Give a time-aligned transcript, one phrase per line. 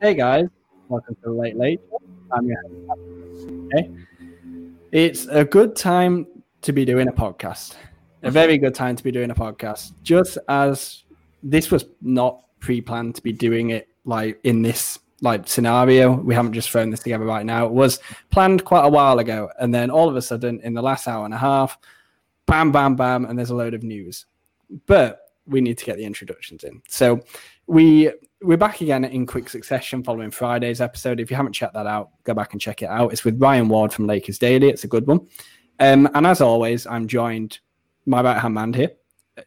[0.00, 0.46] Hey guys,
[0.88, 1.78] welcome to Late Late.
[2.32, 2.56] I'm your
[2.88, 3.50] host.
[3.66, 3.90] Okay.
[4.92, 6.26] It's a good time
[6.62, 7.74] to be doing a podcast.
[8.22, 9.92] A very good time to be doing a podcast.
[10.02, 11.04] Just as
[11.42, 16.12] this was not pre-planned to be doing it like in this like scenario.
[16.12, 17.66] We haven't just thrown this together right now.
[17.66, 17.98] It was
[18.30, 21.26] planned quite a while ago, and then all of a sudden, in the last hour
[21.26, 21.76] and a half,
[22.46, 24.24] bam, bam, bam, and there's a load of news.
[24.86, 26.80] But we need to get the introductions in.
[26.88, 27.20] So
[27.66, 28.10] we
[28.42, 31.20] we're back again in quick succession following Friday's episode.
[31.20, 33.12] If you haven't checked that out, go back and check it out.
[33.12, 34.70] It's with Ryan Ward from Lakers Daily.
[34.70, 35.28] It's a good one.
[35.78, 37.58] Um, and as always, I'm joined
[38.06, 38.92] my right hand man here,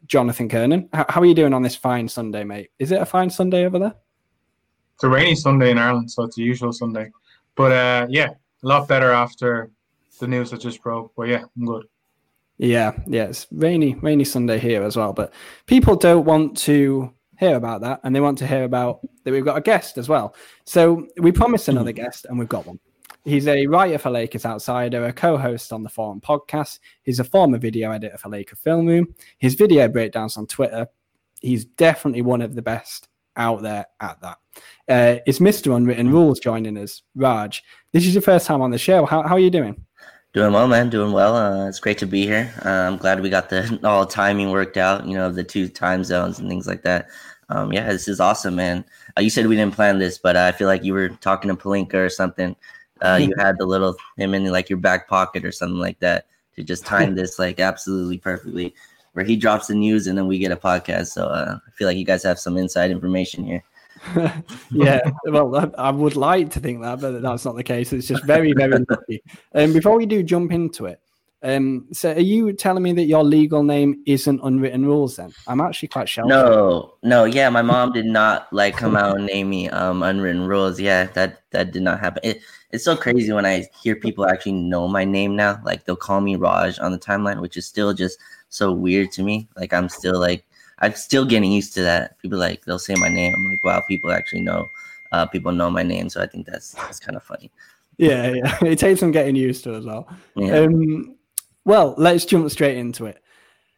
[0.05, 0.89] Jonathan Kiernan.
[0.93, 2.69] How, how are you doing on this fine Sunday, mate?
[2.77, 3.95] Is it a fine Sunday over there?
[4.95, 7.09] It's a rainy Sunday in Ireland, so it's the usual Sunday.
[7.55, 9.71] But uh, yeah, a lot better after
[10.19, 11.13] the news that just broke.
[11.15, 11.85] But yeah, I'm good.
[12.63, 15.11] Yeah, yeah, it's rainy, rainy Sunday here as well.
[15.11, 15.33] But
[15.65, 19.43] people don't want to hear about that, and they want to hear about that we've
[19.43, 20.33] got a guest as well.
[20.63, 22.79] So we promised another guest, and we've got one.
[23.25, 26.79] He's a writer for Lakers Outsider, a co-host on the Forum podcast.
[27.03, 29.13] He's a former video editor for Laker Film Room.
[29.39, 30.87] His video breakdowns on Twitter.
[31.41, 34.37] He's definitely one of the best out there at that.
[34.87, 35.75] Uh, it's Mr.
[35.75, 37.01] Unwritten Rules joining us.
[37.15, 39.05] Raj, this is your first time on the show.
[39.05, 39.83] How, how are you doing?
[40.33, 40.89] Doing well, man.
[40.89, 41.35] Doing well.
[41.35, 42.51] Uh, it's great to be here.
[42.65, 45.05] Uh, I'm glad we got the all timing worked out.
[45.05, 47.07] You know, the two time zones and things like that.
[47.49, 48.83] Um, yeah, this is awesome, man.
[49.15, 51.55] Uh, you said we didn't plan this, but I feel like you were talking to
[51.55, 52.55] Pelinka or something.
[53.01, 56.25] Uh, you had the little him in like your back pocket or something like that
[56.55, 58.73] to just time this like absolutely perfectly,
[59.11, 61.07] where he drops the news and then we get a podcast.
[61.09, 63.63] So uh, I feel like you guys have some inside information here.
[64.71, 67.93] yeah, well, I would like to think that, but that's not the case.
[67.93, 69.23] It's just very, very lucky.
[69.53, 70.99] And um, before we do jump into it,
[71.43, 75.17] um, so are you telling me that your legal name isn't unwritten rules?
[75.17, 76.29] Then I'm actually quite shocked.
[76.29, 80.47] No, no, yeah, my mom did not like come out and name me um unwritten
[80.47, 80.79] rules.
[80.79, 82.21] Yeah, that that did not happen.
[82.23, 85.59] It, it's so crazy when I hear people actually know my name now.
[85.65, 89.23] Like they'll call me Raj on the timeline, which is still just so weird to
[89.23, 89.49] me.
[89.57, 90.45] Like I'm still like
[90.83, 92.19] I'm still getting used to that.
[92.19, 93.33] People like they'll say my name.
[93.33, 94.69] I'm like, wow, people actually know.
[95.13, 97.51] Uh, people know my name, so I think that's that's kind of funny.
[97.97, 100.09] Yeah, yeah, it takes some getting used to as well.
[100.35, 100.59] Yeah.
[100.59, 101.15] Um,
[101.63, 103.23] well, let's jump straight into it.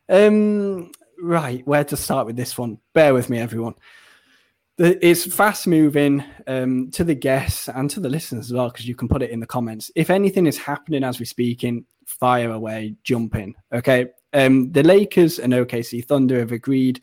[0.09, 2.79] Um, right, where to start with this one?
[2.93, 3.75] Bear with me, everyone.
[4.77, 8.95] It's fast moving um, to the guests and to the listeners as well, because you
[8.95, 9.91] can put it in the comments.
[9.95, 13.53] If anything is happening as we're speaking, fire away, jump in.
[13.72, 14.07] Okay.
[14.35, 17.01] Um, the Lakers and OKC Thunder have agreed,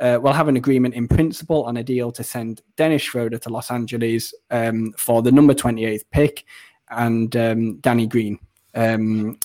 [0.00, 3.50] uh, will have an agreement in principle on a deal to send Dennis Schroeder to
[3.50, 6.46] Los Angeles um, for the number 28th pick
[6.88, 8.38] and um, Danny Green.
[8.74, 9.38] Um,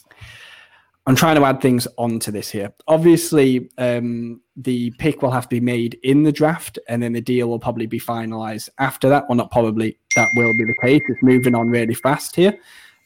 [1.05, 2.73] I'm trying to add things onto this here.
[2.87, 7.21] Obviously, um, the pick will have to be made in the draft, and then the
[7.21, 9.25] deal will probably be finalized after that.
[9.27, 11.01] Well, not probably, that will be the case.
[11.09, 12.57] It's moving on really fast here.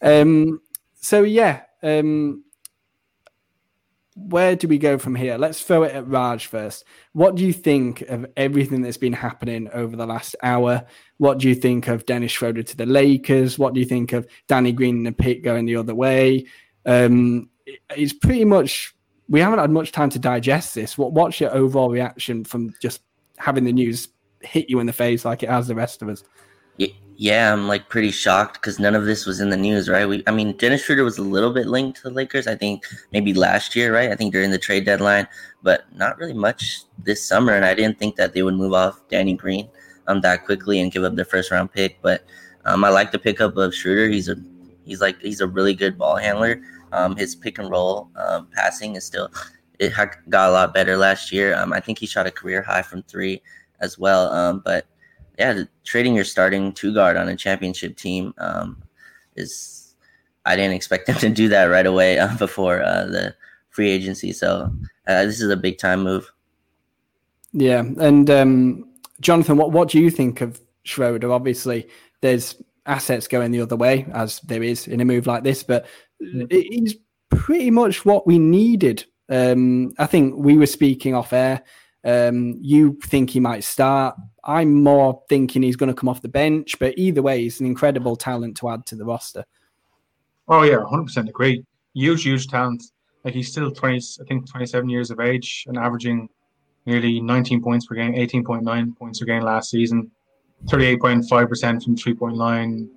[0.03, 0.61] Um,
[1.01, 2.43] so, yeah, um,
[4.27, 5.37] where do we go from here?
[5.37, 6.83] Let's throw it at Raj first.
[7.13, 10.85] What do you think of everything that's been happening over the last hour?
[11.17, 13.57] What do you think of Dennis Schroeder to the Lakers?
[13.57, 16.45] What do you think of Danny Green and the pick going the other way?
[16.85, 17.49] Um,
[17.95, 18.93] it's pretty much
[19.29, 20.97] we haven't had much time to digest this.
[20.97, 23.01] What what's your overall reaction from just
[23.37, 24.09] having the news
[24.41, 26.23] hit you in the face like it has the rest of us?
[27.21, 30.07] Yeah, I'm like pretty shocked because none of this was in the news, right?
[30.07, 32.47] We, I mean, Dennis Schroeder was a little bit linked to the Lakers.
[32.47, 34.09] I think maybe last year, right?
[34.09, 35.27] I think during the trade deadline,
[35.61, 37.51] but not really much this summer.
[37.53, 39.67] And I didn't think that they would move off Danny Green
[40.07, 42.01] um that quickly and give up their first round pick.
[42.01, 42.23] But
[42.63, 44.07] um, I like the pickup of Schroeder.
[44.07, 44.37] He's a
[44.85, 46.61] he's like he's a really good ball handler.
[46.93, 49.29] Um, his pick and roll um, passing is still
[49.77, 49.91] it
[50.29, 51.53] got a lot better last year.
[51.53, 53.41] Um, I think he shot a career high from three
[53.81, 54.31] as well.
[54.31, 54.85] Um, but
[55.39, 58.83] yeah, trading your starting two guard on a championship team um,
[59.35, 59.95] is
[60.45, 63.33] I didn't expect them to do that right away uh, before uh, the
[63.69, 64.33] free agency.
[64.33, 64.71] So
[65.07, 66.31] uh, this is a big time move.
[67.53, 68.85] Yeah, and um,
[69.21, 71.31] Jonathan, what what do you think of Schroeder?
[71.31, 71.87] Obviously,
[72.21, 75.85] there's assets going the other way as there is in a move like this, but
[76.21, 76.51] mm.
[76.51, 76.95] he's
[77.29, 79.05] pretty much what we needed.
[79.29, 81.63] Um, I think we were speaking off air.
[82.03, 84.15] Um, you think he might start.
[84.43, 87.65] I'm more thinking he's going to come off the bench, but either way, he's an
[87.65, 89.45] incredible talent to add to the roster.
[90.47, 91.63] Oh yeah, 100% agree.
[91.93, 92.83] Huge, huge talent.
[93.23, 96.29] Like he's still 20, I think 27 years of age and averaging
[96.85, 100.09] nearly 19 points per game, 18.9 points per game last season,
[100.65, 102.89] 38.5% from three point line,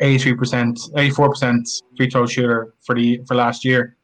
[0.00, 3.96] 83%, 84% free throw shooter for the for last year.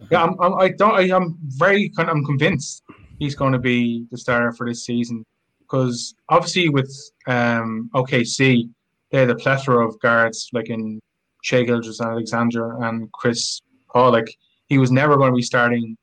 [0.00, 0.08] Uh-huh.
[0.10, 2.08] Yeah, I'm, I'm I don't I, am very kind.
[2.08, 2.82] I'm convinced
[3.18, 5.24] he's going to be the starter for this season.
[5.68, 6.90] Because obviously with
[7.26, 8.68] um, OKC,
[9.10, 11.00] they had a plethora of guards like in
[11.42, 13.60] Shai Gilgeous-Alexander and Chris
[13.90, 14.12] Paul.
[14.12, 14.34] Like
[14.66, 15.96] he was never going to be starting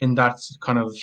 [0.00, 0.94] in that kind of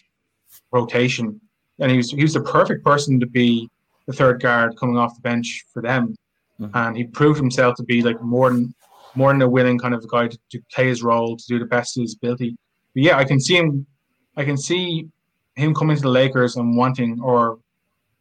[0.72, 1.40] rotation,
[1.80, 3.70] and he was he was the perfect person to be
[4.08, 6.16] the third guard coming off the bench for them,
[6.60, 6.76] mm-hmm.
[6.76, 8.74] and he proved himself to be like more than
[9.16, 11.66] more than a willing kind of guy to, to play his role to do the
[11.66, 12.56] best of his ability.
[12.94, 13.86] But yeah, I can see him.
[14.36, 15.08] I can see
[15.56, 17.60] him coming to the Lakers and wanting or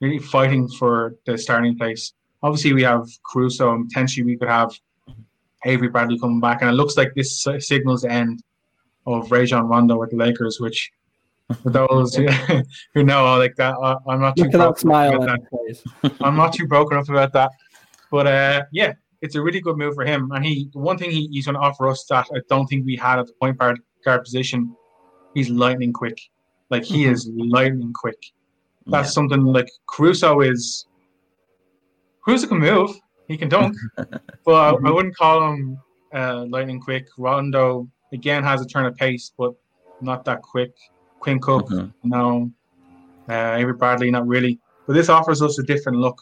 [0.00, 2.12] really fighting for the starting place.
[2.42, 4.72] Obviously, we have Caruso, and potentially we could have
[5.64, 8.42] Avery Bradley coming back, and it looks like this signals the end
[9.06, 10.90] of Rajon Rondo with the Lakers, which
[11.62, 12.26] for those who
[13.04, 13.74] know, like that,
[14.06, 16.14] I'm not too broken smile about that.
[16.20, 17.50] I'm not too broken up about that.
[18.10, 18.92] But uh, yeah,
[19.22, 20.30] it's a really good move for him.
[20.32, 22.96] And he, one thing he, he's going to offer us that I don't think we
[22.96, 24.74] had at the point guard, guard position,
[25.34, 26.18] he's lightning quick.
[26.70, 27.12] Like he mm-hmm.
[27.12, 28.22] is lightning quick.
[28.88, 29.12] That's yeah.
[29.12, 30.86] something like Caruso is.
[32.24, 32.90] Caruso can move.
[33.28, 34.86] He can dunk, but mm-hmm.
[34.86, 35.78] I wouldn't call him
[36.14, 37.06] uh, lightning quick.
[37.18, 39.52] Rondo again has a turn of pace, but
[40.00, 40.72] not that quick.
[41.20, 42.08] Quinn Cook, mm-hmm.
[42.08, 42.50] no.
[43.28, 44.58] Uh, Avery Bradley, not really.
[44.86, 46.18] But this offers us a different look,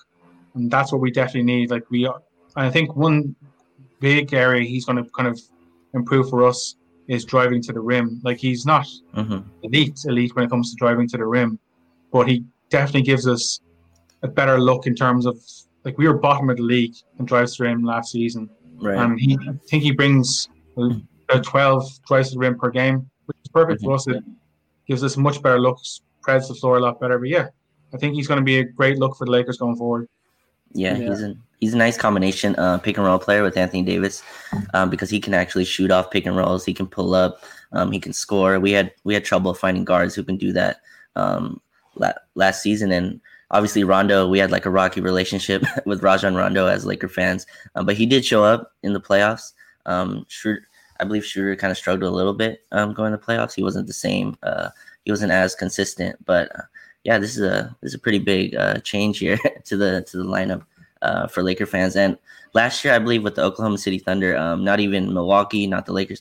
[0.55, 1.71] and that's what we definitely need.
[1.71, 2.21] Like we, are,
[2.57, 3.37] I think one
[4.01, 5.41] big area he's going to kind of
[5.95, 6.75] improve for us
[7.07, 8.21] is driving to the rim.
[8.25, 9.49] Like he's not mm-hmm.
[9.63, 11.61] elite, elite when it comes to driving to the rim,
[12.11, 13.61] but he definitely gives us
[14.23, 15.39] a better look in terms of
[15.85, 18.99] like we were bottom of the league in drives to the rim last season, right.
[18.99, 23.37] and he I think he brings uh, 12 drives to the rim per game, which
[23.45, 23.91] is perfect mm-hmm.
[23.91, 24.07] for us.
[24.09, 24.25] It
[24.87, 27.19] gives us much better looks, spreads the floor a lot better.
[27.19, 27.49] But yeah,
[27.95, 30.09] I think he's going to be a great look for the Lakers going forward.
[30.73, 31.09] Yeah, yeah.
[31.09, 34.23] he's a he's a nice combination uh, pick and roll player with Anthony Davis
[34.75, 36.65] um, because he can actually shoot off pick and rolls.
[36.65, 37.45] He can pull up.
[37.73, 38.59] Um, he can score.
[38.59, 40.81] We had we had trouble finding guards who can do that
[41.15, 41.65] um, la-
[42.35, 43.21] last season, and
[43.51, 44.29] obviously Rondo.
[44.29, 48.07] We had like a rocky relationship with Rajon Rondo as Laker fans, um, but he
[48.07, 49.53] did show up in the playoffs.
[49.87, 50.27] Um,
[50.99, 53.55] I believe Schroeder kind of struggled a little bit um, going to playoffs.
[53.55, 54.37] He wasn't the same.
[54.43, 54.71] Uh,
[55.05, 56.55] he wasn't as consistent, but.
[56.55, 56.63] Uh,
[57.07, 60.17] yeah, this is a this is a pretty big uh, change here to the to
[60.17, 60.65] the lineup
[61.03, 61.95] uh, for Laker fans.
[61.95, 62.19] And
[62.53, 65.93] last year, I believe with the Oklahoma City Thunder, um, not even Milwaukee, not the
[65.93, 66.21] Lakers,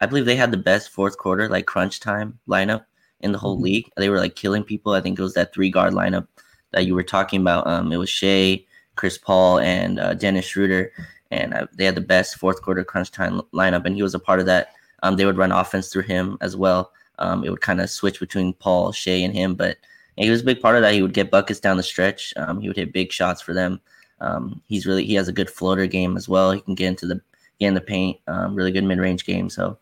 [0.00, 2.84] I believe they had the best fourth quarter like crunch time lineup
[3.20, 3.64] in the whole mm-hmm.
[3.64, 3.90] league.
[3.96, 4.92] They were like killing people.
[4.92, 6.26] I think it was that three guard lineup
[6.72, 7.66] that you were talking about.
[7.66, 8.64] Um, it was Shai,
[8.96, 10.92] Chris Paul, and uh, Dennis Schroeder,
[11.30, 14.18] and uh, they had the best fourth quarter crunch time lineup, and he was a
[14.18, 14.74] part of that.
[15.02, 16.92] Um, they would run offense through him as well.
[17.18, 19.78] Um, it would kind of switch between Paul, Shai, and him, but
[20.16, 20.92] he was a big part of that.
[20.92, 22.34] He would get buckets down the stretch.
[22.36, 23.80] Um, he would hit big shots for them.
[24.20, 26.52] Um, he's really he has a good floater game as well.
[26.52, 27.20] He can get into the
[27.58, 28.18] get in the paint.
[28.26, 29.48] Um, really good mid range game.
[29.48, 29.78] So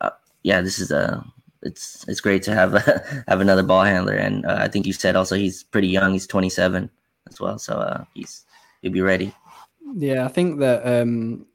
[0.00, 0.10] uh,
[0.42, 1.24] yeah, this is a
[1.62, 4.14] it's it's great to have a, have another ball handler.
[4.14, 6.12] And uh, I think you said also he's pretty young.
[6.12, 6.90] He's 27
[7.28, 7.58] as well.
[7.58, 8.44] So uh, he's
[8.82, 9.34] he'll be ready.
[9.94, 11.46] Yeah, I think that um,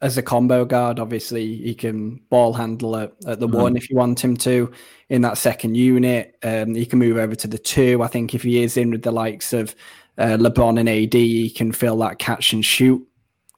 [0.00, 3.60] as a combo guard, obviously he can ball handle at, at the mm-hmm.
[3.60, 4.70] one if you want him to.
[5.08, 8.02] In that second unit, um, he can move over to the two.
[8.02, 9.74] I think if he is in with the likes of
[10.18, 13.06] uh, LeBron and AD, he can fill that catch and shoot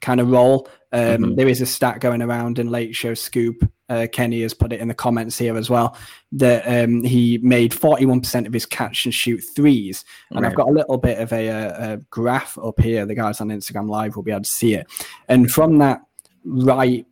[0.00, 0.68] kind of role.
[0.92, 1.34] Um, mm-hmm.
[1.34, 3.68] there is a stat going around in Late Show Scoop.
[3.88, 5.96] Uh, Kenny has put it in the comments here as well
[6.32, 10.04] that um, he made 41% of his catch and shoot threes.
[10.30, 10.50] And right.
[10.50, 13.06] I've got a little bit of a, a, a, graph up here.
[13.06, 14.88] The guys on Instagram Live will be able to see it.
[15.28, 16.00] And from that
[16.44, 17.06] right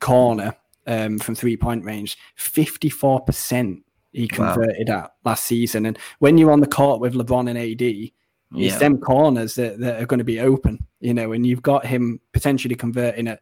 [0.00, 0.56] corner
[0.86, 5.04] um, from three point range, 54% he converted wow.
[5.04, 5.84] at last season.
[5.86, 8.78] And when you're on the court with LeBron and AD, it's yeah.
[8.78, 12.20] them corners that, that are going to be open, you know, and you've got him
[12.32, 13.40] potentially converting it.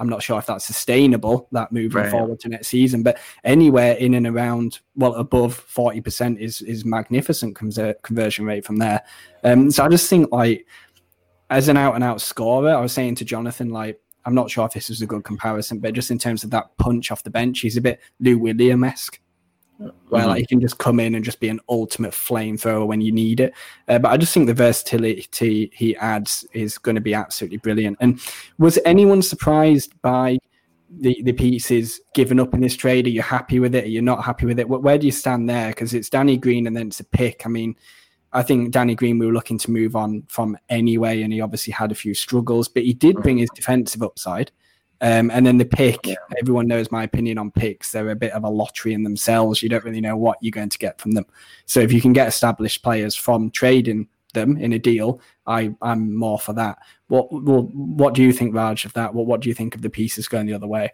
[0.00, 2.10] I'm not sure if that's sustainable, that moving right.
[2.10, 7.54] forward to next season, but anywhere in and around, well, above 40% is is magnificent
[7.54, 9.02] conversion rate from there.
[9.44, 10.66] Um, so I just think, like,
[11.50, 14.64] as an out and out scorer, I was saying to Jonathan, like, I'm not sure
[14.66, 17.30] if this is a good comparison, but just in terms of that punch off the
[17.30, 19.20] bench, he's a bit Lou William esque.
[19.80, 20.28] Where mm-hmm.
[20.28, 23.40] like he can just come in and just be an ultimate flamethrower when you need
[23.40, 23.54] it.
[23.88, 27.96] Uh, but I just think the versatility he adds is going to be absolutely brilliant.
[28.00, 28.20] And
[28.58, 30.38] was anyone surprised by
[30.90, 33.06] the, the pieces given up in this trade?
[33.06, 33.84] Are you happy with it?
[33.84, 34.68] Are you not happy with it?
[34.68, 35.68] Where, where do you stand there?
[35.68, 37.46] Because it's Danny Green and then it's a pick.
[37.46, 37.74] I mean,
[38.32, 41.72] I think Danny Green we were looking to move on from anyway, and he obviously
[41.72, 44.52] had a few struggles, but he did bring his defensive upside.
[45.00, 46.16] Um, and then the pick, yeah.
[46.38, 47.90] everyone knows my opinion on picks.
[47.90, 49.62] They're a bit of a lottery in themselves.
[49.62, 51.24] You don't really know what you're going to get from them.
[51.66, 56.14] So if you can get established players from trading them in a deal, I, I'm
[56.14, 56.78] more for that.
[57.08, 59.14] What, what what do you think, Raj, of that?
[59.14, 60.92] What what do you think of the pieces going the other way?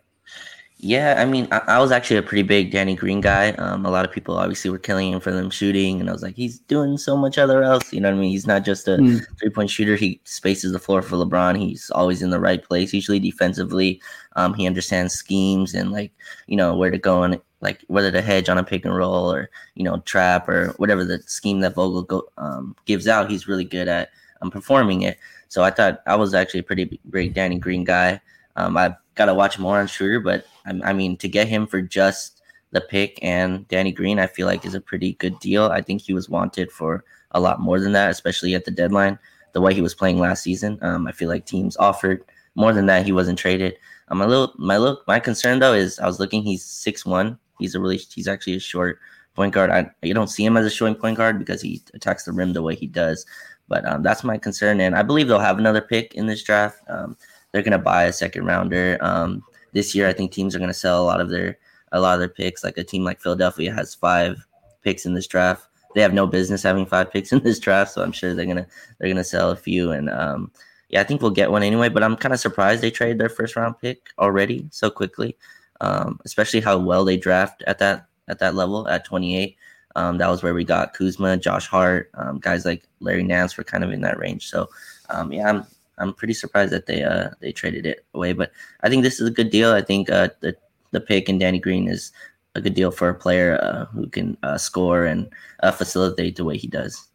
[0.78, 3.52] Yeah, I mean, I, I, was actually a pretty big Danny Green guy.
[3.52, 6.23] Um, a lot of people obviously were killing him for them shooting, and I was
[6.23, 7.95] like, he's doing so much other else.
[7.95, 8.30] You know what I mean?
[8.30, 9.25] He's not just a mm.
[9.38, 9.97] three point shooter.
[9.97, 11.59] He spaces the floor for LeBron.
[11.59, 14.02] He's always in the right place, usually defensively.
[14.35, 16.12] Um, he understands schemes and like
[16.47, 19.33] you know where to go and like whether to hedge on a pick and roll
[19.33, 23.30] or you know trap or whatever the scheme that Vogel go, um, gives out.
[23.30, 24.11] He's really good at
[24.42, 25.16] um, performing it.
[25.49, 28.21] So I thought I was actually a pretty great Danny Green guy.
[28.56, 31.66] Um, I've got to watch more on Schroeder, but I, I mean, to get him
[31.66, 32.42] for just
[32.73, 35.66] the pick and Danny Green, I feel like is a pretty good deal.
[35.66, 39.18] I think he was wanted for a lot more than that, especially at the deadline.
[39.52, 42.87] The way he was playing last season, um, I feel like teams offered more than
[42.87, 43.06] that.
[43.06, 43.76] He wasn't traded.
[44.08, 46.42] Um, my little, my look, my concern though is I was looking.
[46.42, 47.38] He's six one.
[47.58, 48.99] He's a really, he's actually a short
[49.35, 49.70] point guard.
[49.70, 52.52] I you don't see him as a showing point guard because he attacks the rim
[52.52, 53.25] the way he does.
[53.68, 56.80] But um, that's my concern, and I believe they'll have another pick in this draft.
[56.88, 57.16] Um,
[57.50, 58.99] they're to buy a second rounder.
[59.00, 59.42] Um,
[59.76, 61.59] this year, I think teams are going to sell a lot of their
[61.92, 62.64] a lot of their picks.
[62.64, 64.45] Like a team like Philadelphia has five
[64.83, 65.68] picks in this draft.
[65.95, 68.66] They have no business having five picks in this draft, so I'm sure they're gonna
[68.99, 69.92] they're gonna sell a few.
[69.92, 70.50] And um,
[70.88, 71.90] yeah, I think we'll get one anyway.
[71.90, 75.37] But I'm kind of surprised they traded their first round pick already so quickly,
[75.83, 79.56] um, especially how well they draft at that at that level at 28.
[79.95, 83.64] Um, that was where we got Kuzma, Josh Hart, um, guys like Larry Nance were
[83.64, 84.49] kind of in that range.
[84.50, 84.68] So
[85.09, 85.66] um, yeah, I'm
[85.99, 88.33] I'm pretty surprised that they uh they traded it away.
[88.33, 89.73] But I think this is a good deal.
[89.73, 90.57] I think uh the
[90.93, 92.12] the pick and Danny Green is
[92.55, 95.29] a good deal for a player uh, who can uh, score and
[95.62, 97.09] uh, facilitate the way he does.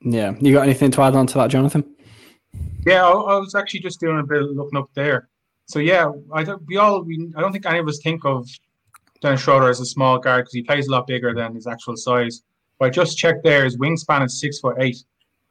[0.00, 1.84] Yeah, you got anything to add on to that, Jonathan?
[2.86, 5.28] Yeah, I, I was actually just doing a bit of looking up there.
[5.66, 8.48] So yeah, I don't, we all we I don't think any of us think of
[9.20, 11.96] Dennis Schroeder as a small guard because he plays a lot bigger than his actual
[11.96, 12.42] size.
[12.78, 15.02] But I just checked there, his wingspan is six foot eight.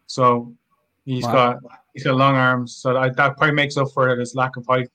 [0.06, 0.54] So
[1.06, 1.32] He's wow.
[1.34, 1.58] got
[1.94, 4.90] he's got long arms, so that, that probably makes up for his lack of height.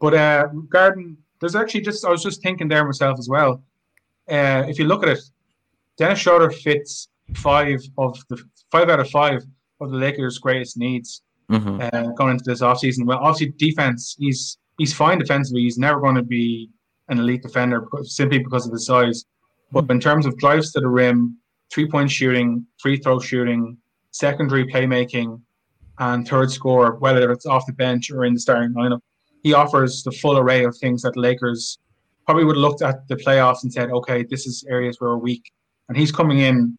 [0.00, 3.62] But uh, Garden, there's actually just I was just thinking there myself as well.
[4.28, 5.20] Uh, if you look at it,
[5.96, 9.44] Dennis Schroeder fits five of the five out of five
[9.80, 11.80] of the Lakers' greatest needs mm-hmm.
[11.80, 13.04] uh, going into this offseason.
[13.04, 15.62] Well, obviously defense, he's he's fine defensively.
[15.62, 16.70] He's never going to be
[17.08, 19.24] an elite defender because, simply because of his size.
[19.72, 21.38] But in terms of drives to the rim,
[21.72, 23.76] three point shooting, free throw shooting,
[24.10, 25.40] secondary playmaking,
[25.98, 29.00] and third scorer, whether it's off the bench or in the starting lineup.
[29.42, 31.78] He offers the full array of things that the Lakers
[32.26, 35.18] probably would have looked at the playoffs and said, okay, this is areas where we're
[35.18, 35.50] weak.
[35.88, 36.76] And he's coming in,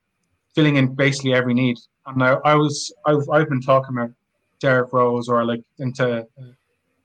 [0.53, 1.77] filling in basically every need.
[2.05, 4.11] And I, I was, I've, I've been talking about
[4.59, 6.25] Derrick Rose or like into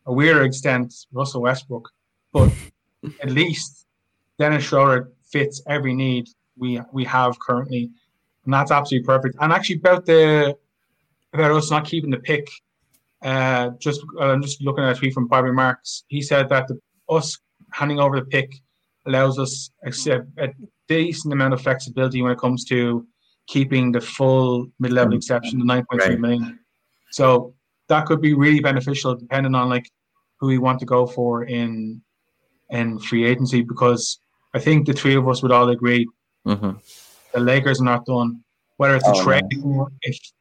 [0.07, 1.89] a weirder extent, Russell Westbrook.
[2.33, 2.53] But
[3.23, 3.87] at least
[4.39, 7.91] Dennis Schroeder fits every need we we have currently.
[8.45, 9.37] And that's absolutely perfect.
[9.41, 10.57] And actually about the
[11.35, 12.49] about us not keeping the pick.
[13.23, 16.05] Uh, just uh, I'm just looking at a tweet from Bobby Marks.
[16.09, 17.39] He said that the, us
[17.73, 18.55] handing over the pick
[19.07, 20.49] allows us a, a
[20.89, 23.07] decent amount of flexibility when it comes to
[23.47, 25.17] keeping the full mid-level mm.
[25.17, 26.21] exception, the 9.3 right.
[26.21, 26.59] million.
[27.11, 27.55] So
[27.89, 29.91] that could be really beneficial depending on like
[30.39, 32.03] who we want to go for in
[32.71, 34.19] in free agency because
[34.55, 36.09] I think the three of us would all agree
[36.47, 36.73] mm-hmm.
[37.33, 38.43] the Lakers are not done
[38.77, 39.91] whether it's a oh, trade or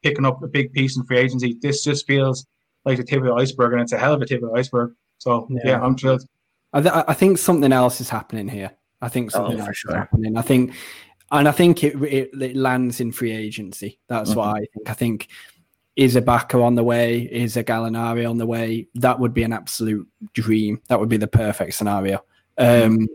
[0.02, 1.56] picking up a big piece in free agency.
[1.60, 2.46] This just feels
[2.84, 4.56] like the tip of the iceberg, and it's a hell of a tip of the
[4.56, 4.94] iceberg.
[5.18, 6.26] So yeah, yeah I'm thrilled.
[6.72, 8.72] I, th- I, think something else is happening here.
[9.00, 9.92] I think oh, something oh, else sure.
[9.92, 10.36] is happening.
[10.36, 10.74] I think,
[11.30, 14.00] and I think it it, it lands in free agency.
[14.08, 14.38] That's mm-hmm.
[14.40, 14.88] what I think.
[14.88, 15.28] I think
[15.96, 17.20] is Ibaka on the way?
[17.20, 18.88] Is a Gallinari on the way?
[18.96, 20.80] That would be an absolute dream.
[20.88, 22.24] That would be the perfect scenario.
[22.58, 22.94] Mm-hmm.
[22.94, 23.08] Um,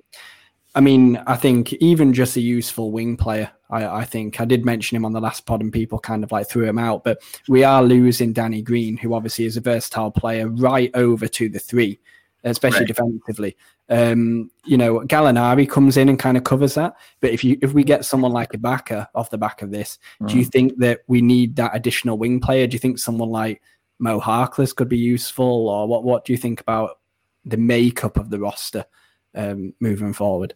[0.75, 4.65] I mean, I think even just a useful wing player, I, I, think I did
[4.65, 7.21] mention him on the last pod and people kind of like threw him out, but
[7.47, 11.59] we are losing Danny Green, who obviously is a versatile player, right over to the
[11.59, 11.99] three,
[12.43, 12.87] especially right.
[12.87, 13.55] defensively.
[13.89, 16.95] Um, you know, Gallinari comes in and kind of covers that.
[17.19, 20.29] But if you if we get someone like Ibaka off the back of this, mm.
[20.29, 20.51] do you mm.
[20.51, 22.67] think that we need that additional wing player?
[22.67, 23.61] Do you think someone like
[23.99, 26.03] Mo Harkless could be useful, or what?
[26.03, 26.99] What do you think about
[27.45, 28.85] the makeup of the roster?
[29.35, 30.53] um, moving forward.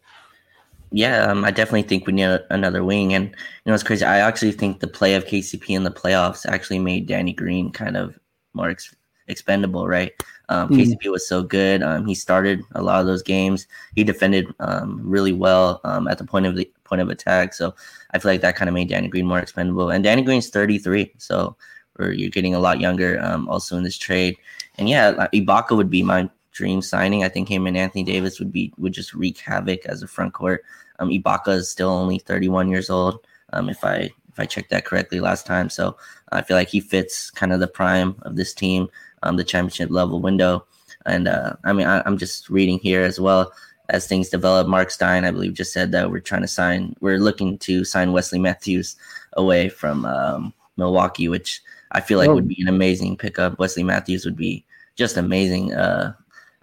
[0.95, 3.35] Yeah, um, I definitely think we need a, another wing, and you
[3.65, 4.05] know it's crazy.
[4.05, 7.97] I actually think the play of KCP in the playoffs actually made Danny Green kind
[7.97, 8.19] of
[8.53, 8.95] more ex-
[9.27, 10.11] expendable, right?
[10.49, 10.77] Um, mm.
[10.77, 11.81] KCP was so good.
[11.81, 13.65] Um, he started a lot of those games.
[13.95, 17.55] He defended um, really well um, at the point of the point of attack.
[17.55, 17.73] So
[18.11, 19.89] I feel like that kind of made Danny Green more expendable.
[19.89, 21.55] And Danny Green's 33, so
[21.99, 23.19] you're getting a lot younger.
[23.19, 24.37] Um, also in this trade,
[24.77, 27.23] and yeah, Ibaka would be my dream signing.
[27.23, 30.33] I think him and Anthony Davis would be would just wreak havoc as a front
[30.33, 30.63] court.
[30.99, 33.25] Um, Ibaka is still only 31 years old.
[33.51, 35.97] Um, if I if I checked that correctly last time, so
[36.31, 38.87] I feel like he fits kind of the prime of this team,
[39.21, 40.65] um, the championship level window.
[41.05, 43.51] And uh, I mean, I, I'm just reading here as well
[43.89, 44.67] as things develop.
[44.67, 48.13] Mark Stein, I believe, just said that we're trying to sign, we're looking to sign
[48.13, 48.95] Wesley Matthews
[49.33, 52.35] away from um, Milwaukee, which I feel like oh.
[52.35, 53.59] would be an amazing pickup.
[53.59, 55.73] Wesley Matthews would be just amazing.
[55.73, 56.13] Uh,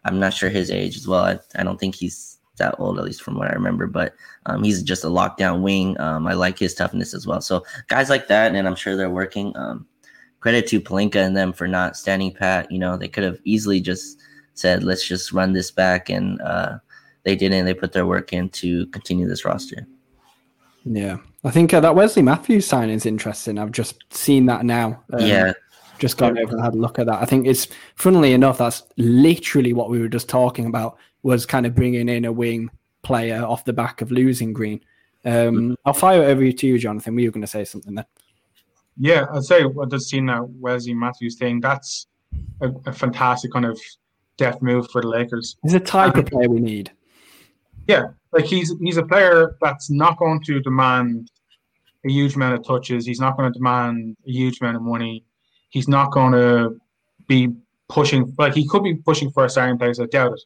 [0.04, 1.24] I'm not sure his age as well.
[1.24, 4.14] I, I don't think he's that old, at least from what I remember, but
[4.46, 5.98] um, he's just a lockdown wing.
[6.00, 7.40] Um, I like his toughness as well.
[7.40, 9.56] So guys like that, and I'm sure they're working.
[9.56, 9.86] Um,
[10.40, 12.70] credit to Pelinka and them for not standing pat.
[12.70, 14.18] You know, they could have easily just
[14.54, 16.10] said, let's just run this back.
[16.10, 16.78] And uh,
[17.22, 17.66] they didn't.
[17.66, 19.86] They put their work in to continue this roster.
[20.84, 21.18] Yeah.
[21.44, 23.58] I think uh, that Wesley Matthews sign is interesting.
[23.58, 25.02] I've just seen that now.
[25.12, 25.52] Um, yeah.
[26.00, 27.22] Just gone over and had a look at that.
[27.22, 31.66] I think it's, funnily enough, that's literally what we were just talking about was kind
[31.66, 32.70] of bringing in a wing
[33.02, 34.80] player off the back of losing Green.
[35.24, 35.76] Um.
[35.84, 37.14] I'll fire it over to you, Jonathan.
[37.14, 38.06] Were you going to say something there?
[38.98, 41.60] Yeah, I'd say I just seen that Wesley Matthews thing.
[41.60, 42.06] That's
[42.60, 43.78] a, a fantastic kind of
[44.36, 45.56] depth move for the Lakers.
[45.62, 46.90] He's a type and, of player we need.
[47.86, 51.30] Yeah, like he's he's a player that's not going to demand
[52.06, 53.06] a huge amount of touches.
[53.06, 55.24] He's not going to demand a huge amount of money.
[55.70, 56.80] He's not going to
[57.26, 57.48] be
[57.88, 59.98] pushing like he could be pushing for a starting place.
[59.98, 60.42] I doubt it,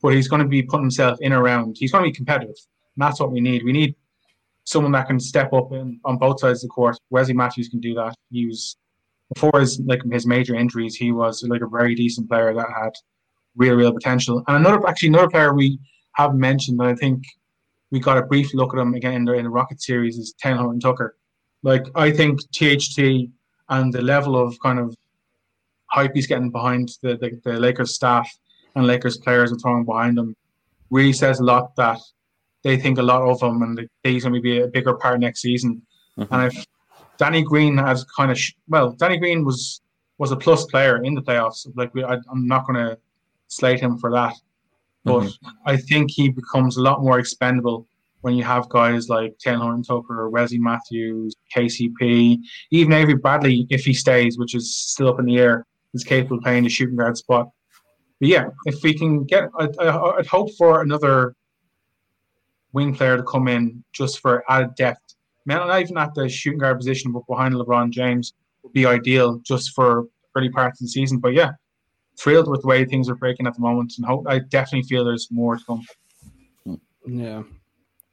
[0.00, 1.76] but he's going to be putting himself in around.
[1.78, 2.56] He's going to be competitive.
[2.96, 3.64] And that's what we need.
[3.64, 3.94] We need
[4.64, 6.98] someone that can step up in, on both sides of the court.
[7.10, 8.14] Wesley Matthews can do that.
[8.30, 8.76] He was
[9.34, 12.92] before his like his major injuries, he was like a very decent player that had
[13.56, 14.42] real, real potential.
[14.48, 15.78] And another actually another player we
[16.14, 17.24] have mentioned, and I think
[17.90, 20.34] we got a brief look at him again in the, in the Rocket series is
[20.42, 21.16] Talen Horton-Tucker.
[21.62, 23.30] Like I think THT
[23.68, 24.94] and the level of kind of
[25.86, 28.30] hype he's getting behind the, the, the Lakers staff
[28.74, 30.36] and Lakers players are throwing behind him
[30.90, 31.98] really says a lot that
[32.62, 35.20] they think a lot of him and that he's going to be a bigger part
[35.20, 35.82] next season.
[36.18, 36.34] Mm-hmm.
[36.34, 36.66] And if
[37.18, 39.80] Danny Green has kind of sh- well, Danny Green was
[40.18, 41.66] was a plus player in the playoffs.
[41.76, 42.98] Like we, I, am not going to
[43.46, 44.34] slate him for that,
[45.04, 45.48] but mm-hmm.
[45.64, 47.86] I think he becomes a lot more expendable
[48.22, 52.38] when you have guys like Talen Horton-Tucker, Wesley Matthews, KCP,
[52.70, 56.38] even Avery Bradley, if he stays, which is still up in the air, is capable
[56.38, 57.48] of playing the shooting guard spot.
[58.20, 61.36] But yeah, if we can get, I, I, I'd hope for another
[62.72, 65.14] wing player to come in just for added depth.
[65.46, 69.72] Not even at the shooting guard position, but behind LeBron James would be ideal just
[69.74, 70.04] for
[70.36, 71.18] early parts of the season.
[71.18, 71.52] But yeah,
[72.18, 75.04] thrilled with the way things are breaking at the moment, and hope I definitely feel
[75.04, 75.84] there's more to come.
[77.06, 77.44] Yeah.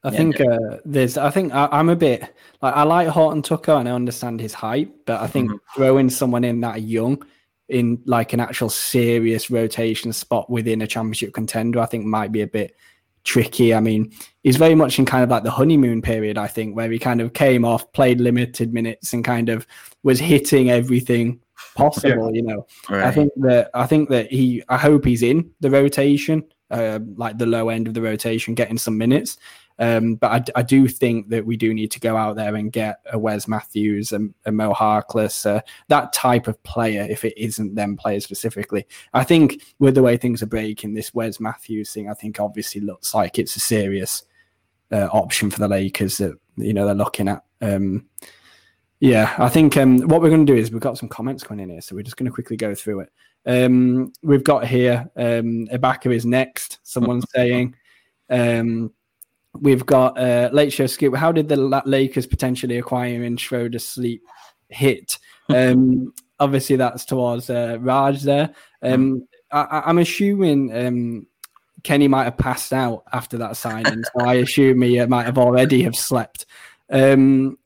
[0.06, 1.18] I yeah, think uh, there's.
[1.18, 2.22] I think I, am a bit
[2.62, 5.58] like I like Horton-Tucker and I understand his hype, but I think mm-hmm.
[5.76, 7.26] throwing someone in that young
[7.70, 12.42] in like an actual serious rotation spot within a championship contender, I think might be
[12.42, 12.76] a bit
[13.24, 13.74] tricky.
[13.74, 14.14] I mean,
[14.44, 17.20] he's very much in kind of like the honeymoon period, I think, where he kind
[17.20, 19.66] of came off, played limited minutes, and kind of
[20.04, 21.42] was hitting everything
[21.76, 22.30] possible.
[22.32, 22.36] Yeah.
[22.36, 23.06] You know, right.
[23.06, 24.64] I think that I think that he.
[24.70, 26.44] I hope he's in the rotation,
[26.76, 29.38] uh, like the low end of the rotation, getting some minutes.
[29.80, 32.72] Um, but I, I, do think that we do need to go out there and
[32.72, 37.38] get a Wes Matthews and a Mo Harkless, uh, that type of player, if it
[37.38, 38.88] isn't them players specifically.
[39.14, 42.80] I think with the way things are breaking, this Wes Matthews thing, I think obviously
[42.80, 44.24] looks like it's a serious
[44.94, 47.44] uh, option for the Lakers that, you know, they're looking at.
[47.62, 48.06] Um,
[49.02, 51.64] yeah, I think um, what we're going to do is we've got some comments coming
[51.64, 53.10] in here, so we're just going to quickly go through it.
[53.46, 56.80] Um, we've got here um, Ibaka is next.
[56.84, 57.76] Someone's saying,
[58.30, 58.92] um,
[59.60, 61.16] We've got uh, late show scoop.
[61.16, 61.56] How did the
[61.86, 64.24] Lakers potentially acquiring Schroeder sleep
[64.70, 65.18] hit?
[65.48, 68.56] Um, obviously, that's towards uh, Raj there.
[68.82, 71.28] Um, I, am assuming um,
[71.84, 75.38] Kenny might have passed out after that signing, so I assume he uh, might have
[75.38, 76.48] already have slept.
[76.90, 77.60] Um,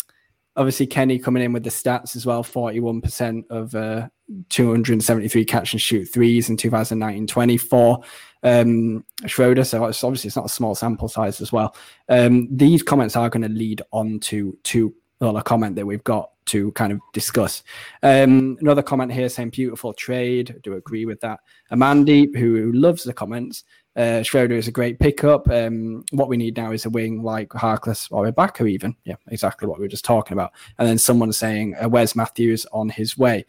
[0.60, 4.10] obviously, Kenny coming in with the stats as well 41% of uh,
[4.50, 8.04] 273 catch and shoot threes in 2019 24
[8.44, 9.64] um, Schroeder.
[9.64, 11.76] So obviously it's not a small sample size as well.
[12.10, 16.04] Um, these comments are going to lead on to to well, a comment that we've
[16.04, 17.64] got to kind of discuss.
[18.04, 20.54] Um, another comment here saying beautiful trade.
[20.56, 21.42] I do agree with that.
[21.72, 23.64] Amandi, who loves the comments.
[24.00, 25.50] Uh, Schroeder is a great pickup.
[25.50, 28.96] Um, what we need now is a wing like Harkless or Ibaka, even.
[29.04, 30.54] Yeah, exactly what we were just talking about.
[30.78, 33.46] And then someone saying, uh, "Wes Matthews on his way?"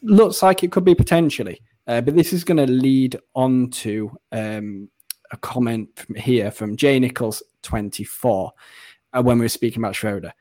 [0.00, 1.60] Looks like it could be potentially.
[1.86, 4.88] Uh, but this is going to lead on to um,
[5.30, 8.52] a comment from here from Jay Nichols 24
[9.12, 10.32] uh, when we were speaking about Schroeder.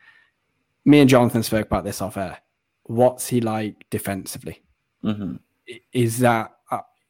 [0.85, 2.37] Me and Jonathan spoke about this off air.
[2.83, 4.63] What's he like defensively?
[5.03, 5.35] Mm-hmm.
[5.91, 6.55] Is that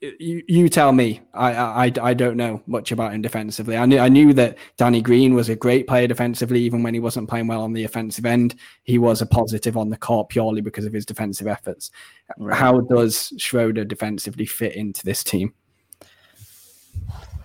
[0.01, 1.21] you, you tell me.
[1.33, 3.77] I, I I don't know much about him defensively.
[3.77, 6.99] I knew I knew that Danny Green was a great player defensively, even when he
[6.99, 8.55] wasn't playing well on the offensive end.
[8.83, 11.91] He was a positive on the court purely because of his defensive efforts.
[12.37, 12.57] Right.
[12.57, 15.53] How does Schroeder defensively fit into this team?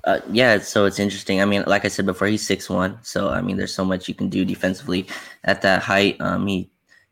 [0.05, 1.43] Uh, yeah, so it's interesting.
[1.43, 4.09] I mean, like I said before, he's six one, so I mean, there's so much
[4.09, 5.07] you can do defensively
[5.45, 6.17] at that height.
[6.21, 6.71] Um, he,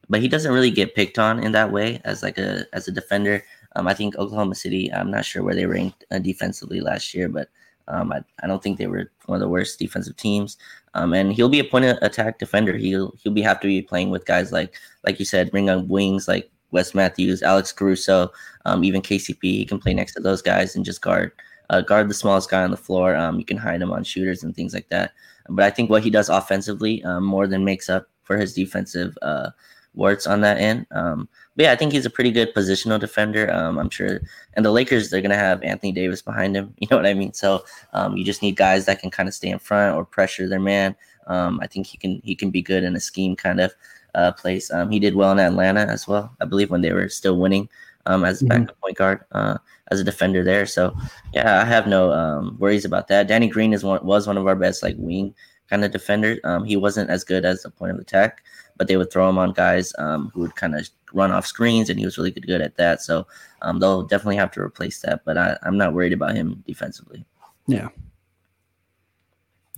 [0.09, 2.93] but he doesn't really get picked on in that way as like a as a
[2.93, 3.45] defender.
[3.79, 4.93] Um, I think Oklahoma City.
[4.93, 7.49] I'm not sure where they ranked uh, defensively last year, but
[7.87, 10.59] um, I, I don't think they were one of the worst defensive teams.
[10.95, 12.77] Um, and he'll be a point of attack defender.
[12.77, 14.75] He'll he'll be have to be playing with guys like
[15.07, 18.33] like you said, bring on wings like Wes Matthews, Alex Caruso,
[18.65, 19.43] um, even KCP.
[19.43, 21.31] He can play next to those guys and just guard
[21.71, 23.15] uh, guard the smallest guy on the floor.
[23.15, 25.13] Um, you can hide him on shooters and things like that.
[25.49, 29.17] But I think what he does offensively um, more than makes up for his defensive
[29.23, 29.51] uh,
[29.99, 30.87] warts on that end.
[30.93, 33.53] Um, but yeah, I think he's a pretty good positional defender.
[33.53, 34.21] Um, I'm sure,
[34.55, 36.73] and the Lakers they're gonna have Anthony Davis behind him.
[36.79, 37.35] You know what I mean?
[37.35, 40.49] So um, you just need guys that can kind of stay in front or pressure
[40.49, 40.97] their man.
[41.27, 43.75] Um, I think he can he can be good in a scheme kind of
[44.15, 44.71] uh, place.
[44.73, 47.69] Um, he did well in Atlanta as well, I believe, when they were still winning
[48.07, 48.63] um, as a mm-hmm.
[48.63, 49.59] backup point guard, uh,
[49.91, 50.67] as a defender there.
[50.67, 50.97] So
[51.33, 53.29] yeah, I have no um, worries about that.
[53.29, 55.35] Danny Green is one was one of our best like wing
[55.69, 56.41] kind of defenders.
[56.45, 58.43] Um, he wasn't as good as the point of attack,
[58.79, 61.91] but they would throw him on guys um, who would kind of run off screens,
[61.91, 63.03] and he was really good, good at that.
[63.03, 63.27] So
[63.63, 65.25] um, they'll definitely have to replace that.
[65.25, 67.25] But I, I'm not worried about him defensively.
[67.67, 67.89] Yeah.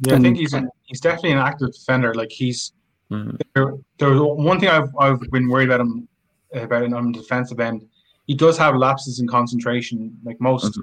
[0.02, 2.14] Yeah, I think he's he's definitely an active defender.
[2.14, 2.72] Like he's
[3.10, 3.36] mm-hmm.
[3.54, 4.22] there, there.
[4.22, 6.08] One thing I've I've been worried about him
[6.54, 7.86] about him on the defensive end
[8.30, 10.82] he does have lapses in concentration, like most mm-hmm.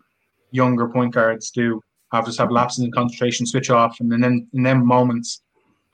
[0.51, 1.81] younger point guards do.
[2.11, 5.43] Have just have lapses in concentration, switch off, and then in them moments,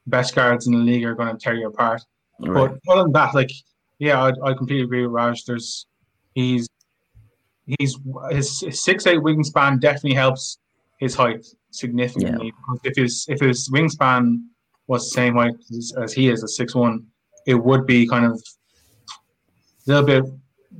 [0.07, 2.01] best guards in the league are going to tear you apart.
[2.39, 2.71] Right.
[2.85, 3.51] But other than that, like
[3.99, 5.45] yeah, I, I completely agree with Raj.
[5.45, 5.87] There's
[6.35, 6.67] he's
[7.65, 7.97] he's
[8.31, 10.59] his, six eight wingspan definitely helps
[10.99, 12.51] his height significantly.
[12.69, 12.77] Yeah.
[12.83, 14.43] If his if his wingspan
[14.87, 17.05] was the same height as, as he is at six one,
[17.45, 20.25] it would be kind of a little bit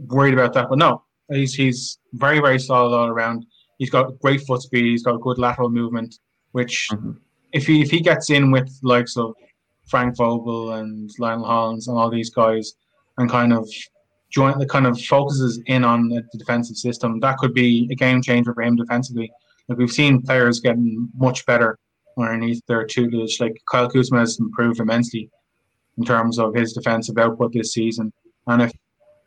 [0.08, 0.70] worried about that.
[0.70, 3.46] But no, he's he's very very solid all around.
[3.78, 4.86] He's got great foot speed.
[4.86, 6.20] He's got good lateral movement,
[6.52, 7.12] which mm-hmm.
[7.54, 9.34] if he if he gets in with likes of
[9.88, 12.74] Frank Vogel and Lionel Hollins and all these guys,
[13.18, 13.68] and kind of
[14.32, 18.54] jointly kind of focuses in on the defensive system, that could be a game changer
[18.54, 19.32] for him defensively.
[19.68, 21.78] Like we've seen players getting much better
[22.18, 23.40] underneath their tutelage.
[23.40, 25.30] Like Kyle Kuzma has improved immensely
[25.98, 28.12] in terms of his defensive output this season.
[28.48, 28.72] And if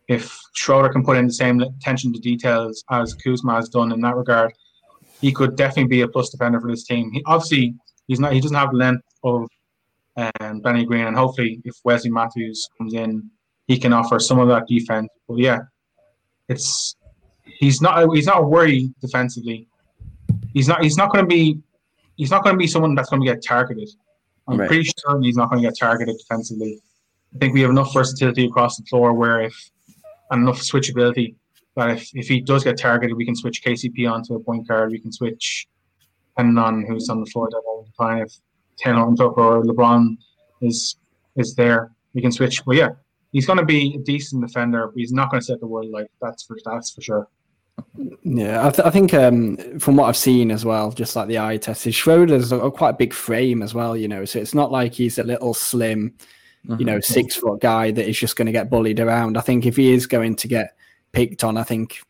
[0.09, 4.01] if Schroeder can put in the same attention to details as Kuzma has done in
[4.03, 4.53] that regard,
[5.21, 7.11] he could definitely be a plus defender for this team.
[7.13, 7.75] He, obviously,
[8.07, 8.33] he's not.
[8.33, 9.49] He doesn't have the length of
[10.17, 13.31] um, Benny Green, and hopefully, if Wesley Matthews comes in,
[13.67, 15.09] he can offer some of that defense.
[15.29, 15.61] But yeah,
[16.49, 16.97] it's
[17.45, 18.15] he's not.
[18.15, 19.69] He's not a worry defensively.
[20.53, 20.83] He's not.
[20.83, 21.61] He's not going to be.
[22.17, 23.89] He's not going to be someone that's going to get targeted.
[24.49, 24.69] I'm right.
[24.69, 26.81] pretty sure he's not going to get targeted defensively.
[27.35, 29.71] I think we have enough versatility across the floor where if
[30.31, 31.35] and enough switchability
[31.77, 34.91] that if, if he does get targeted, we can switch KCP onto a point guard.
[34.93, 35.67] We can switch
[36.29, 38.19] depending on who's on the floor at that moment time.
[38.19, 38.33] If
[38.77, 40.17] Taylor Tucker or LeBron
[40.63, 40.97] is
[41.37, 42.65] is there, we can switch.
[42.65, 42.91] But yeah,
[43.33, 44.87] he's going to be a decent defender.
[44.89, 47.29] But he's not going to set the world like that's for that's for sure.
[48.23, 51.39] Yeah, I, th- I think um, from what I've seen as well, just like the
[51.39, 53.97] eye test, is Schroeder's a, a quite a big frame as well.
[53.97, 56.15] You know, so it's not like he's a little slim
[56.79, 57.13] you know, mm-hmm.
[57.13, 59.39] six foot guy that is just going to get bullied around.
[59.39, 60.77] I think if he is going to get
[61.13, 62.01] picked on, I think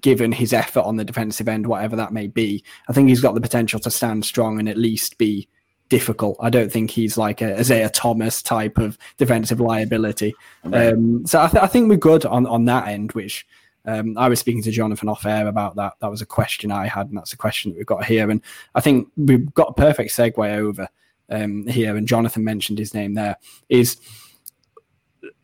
[0.00, 3.34] given his effort on the defensive end, whatever that may be, I think he's got
[3.34, 5.48] the potential to stand strong and at least be
[5.88, 6.36] difficult.
[6.40, 10.34] I don't think he's like a Isaiah Thomas type of defensive liability.
[10.64, 10.92] Right.
[10.92, 13.46] Um, so I, th- I, think we're good on, on that end, which
[13.84, 15.94] um, I was speaking to Jonathan off air about that.
[16.00, 18.30] That was a question I had, and that's a question that we've got here.
[18.30, 18.40] And
[18.74, 20.88] I think we've got a perfect segue over
[21.28, 23.36] um, here, and Jonathan mentioned his name there,
[23.68, 23.98] is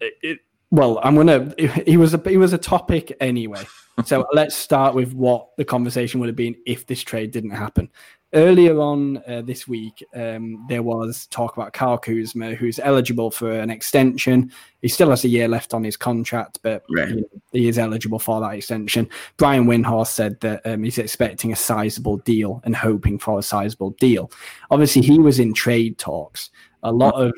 [0.00, 1.54] it, well, I'm gonna.
[1.86, 3.64] He was a he was a topic anyway.
[4.04, 7.90] so let's start with what the conversation would have been if this trade didn't happen.
[8.32, 13.50] Earlier on uh, this week, um, there was talk about Kyle Kuzma, who's eligible for
[13.50, 14.52] an extension.
[14.82, 17.08] He still has a year left on his contract, but right.
[17.08, 19.08] you know, he is eligible for that extension.
[19.36, 23.90] Brian Windhorst said that um, he's expecting a sizable deal and hoping for a sizable
[23.98, 24.30] deal.
[24.70, 26.50] Obviously, he was in trade talks.
[26.84, 27.32] A lot of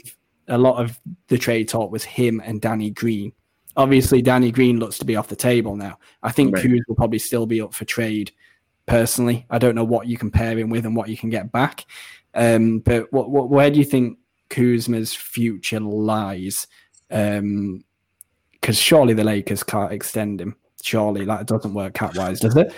[0.49, 3.33] a lot of the trade talk was him and Danny Green.
[3.77, 5.99] Obviously, Danny Green looks to be off the table now.
[6.23, 6.65] I think right.
[6.65, 8.33] Kuz will probably still be up for trade
[8.87, 9.47] personally.
[9.51, 11.87] I don't know what you compare him with and what you can get back.
[12.35, 14.19] Um, but what, what, where do you think
[14.49, 16.67] Kuzma's future lies?
[17.09, 17.85] Because um,
[18.73, 20.57] surely the Lakers can't extend him.
[20.83, 22.75] Surely that doesn't work cap wise, does it?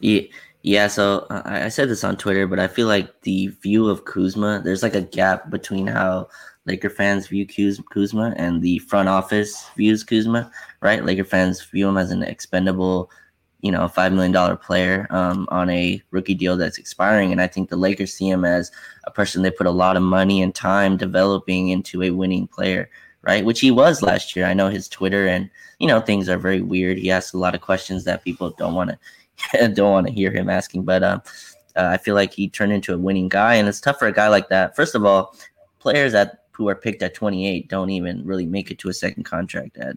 [0.00, 0.22] Yeah,
[0.62, 0.86] yeah.
[0.86, 4.60] So I, I said this on Twitter, but I feel like the view of Kuzma,
[4.62, 6.28] there's like a gap between how
[6.66, 11.04] Laker fans view Kuzma and the front office views Kuzma, right?
[11.04, 13.10] Laker fans view him as an expendable
[13.64, 17.32] you know, a five million dollar player um, on a rookie deal that's expiring.
[17.32, 18.70] And I think the Lakers see him as
[19.04, 22.90] a person they put a lot of money and time developing into a winning player,
[23.22, 23.42] right?
[23.42, 24.44] Which he was last year.
[24.44, 25.48] I know his Twitter and
[25.78, 26.98] you know things are very weird.
[26.98, 30.30] He asks a lot of questions that people don't want to don't want to hear
[30.30, 30.84] him asking.
[30.84, 31.20] But uh,
[31.74, 34.12] uh, I feel like he turned into a winning guy, and it's tough for a
[34.12, 34.76] guy like that.
[34.76, 35.34] First of all,
[35.78, 39.24] players that who are picked at 28 don't even really make it to a second
[39.24, 39.96] contract at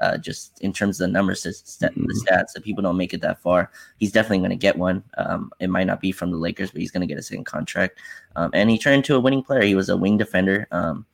[0.00, 2.06] uh, just in terms of the numbers, the, mm-hmm.
[2.06, 3.70] stats that people don't make it that far.
[3.98, 5.02] He's definitely going to get one.
[5.16, 7.44] Um, it might not be from the Lakers, but he's going to get a second
[7.44, 7.98] contract.
[8.36, 9.62] Um, and he turned into a winning player.
[9.62, 10.66] He was a wing defender.
[10.70, 11.06] Um,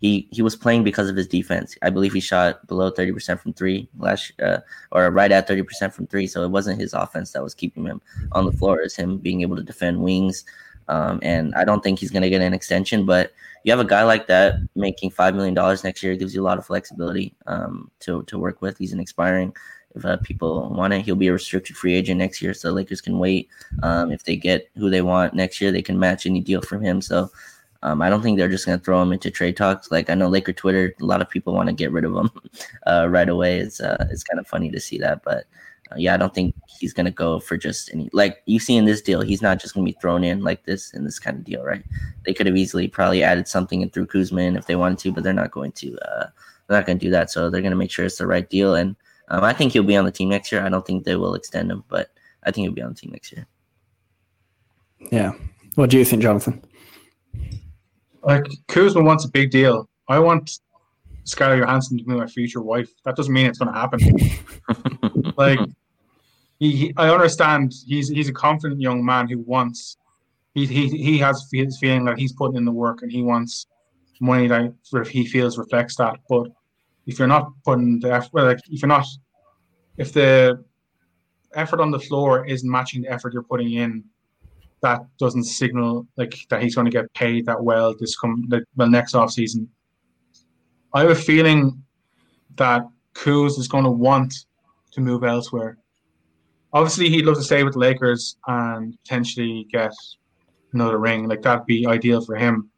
[0.00, 1.76] he he was playing because of his defense.
[1.82, 4.60] I believe he shot below 30% from three last uh,
[4.92, 6.26] or right at 30% from three.
[6.26, 8.00] So it wasn't his offense that was keeping him
[8.32, 8.80] on the floor.
[8.80, 10.44] It's him being able to defend wings.
[10.88, 13.32] Um, and I don't think he's going to get an extension, but
[13.64, 16.42] you have a guy like that making five million dollars next year It gives you
[16.42, 18.78] a lot of flexibility um, to to work with.
[18.78, 19.54] He's an expiring.
[19.96, 23.00] If uh, people want it, he'll be a restricted free agent next year, so Lakers
[23.00, 23.48] can wait.
[23.82, 26.80] Um, if they get who they want next year, they can match any deal from
[26.80, 27.00] him.
[27.02, 27.28] So
[27.82, 29.90] um, I don't think they're just going to throw him into trade talks.
[29.90, 32.30] Like I know Laker Twitter, a lot of people want to get rid of him
[32.86, 33.58] uh, right away.
[33.58, 35.46] It's uh, it's kind of funny to see that, but
[35.96, 39.00] yeah, I don't think he's gonna go for just any like you see in this
[39.00, 39.20] deal.
[39.20, 41.84] He's not just gonna be thrown in like this in this kind of deal, right?
[42.24, 45.12] They could have easily probably added something and threw Kuzma in if they wanted to,
[45.12, 45.98] but they're not going to.
[45.98, 46.26] Uh,
[46.66, 47.30] they're not gonna do that.
[47.30, 48.74] So they're gonna make sure it's the right deal.
[48.74, 48.96] And
[49.28, 50.64] um, I think he'll be on the team next year.
[50.64, 52.10] I don't think they will extend him, but
[52.44, 53.46] I think he'll be on the team next year.
[55.10, 55.32] Yeah.
[55.74, 56.62] What do you think, Jonathan?
[58.22, 59.88] Like Kuzma wants a big deal.
[60.08, 60.60] I want
[61.24, 62.90] Scarlett Johansson to be my future wife.
[63.04, 65.32] That doesn't mean it's going to happen.
[65.36, 65.58] like
[66.60, 69.96] he, he, I understand he's he's a confident young man who wants
[70.54, 73.66] he he he has his feeling that he's putting in the work and he wants
[74.20, 74.74] money that
[75.08, 76.18] he feels reflects that.
[76.28, 76.48] But
[77.06, 79.06] if you're not putting the effort, like if you're not,
[79.96, 80.62] if the
[81.54, 84.04] effort on the floor isn't matching the effort you're putting in,
[84.82, 88.62] that doesn't signal like that he's going to get paid that well this come the
[88.76, 89.66] well next off season.
[90.92, 91.82] I have a feeling
[92.56, 92.82] that
[93.14, 94.34] Kuz is going to want
[94.92, 95.78] to move elsewhere
[96.72, 99.92] obviously he'd love to stay with the Lakers and potentially get
[100.72, 101.28] another ring.
[101.28, 102.70] Like that'd be ideal for him.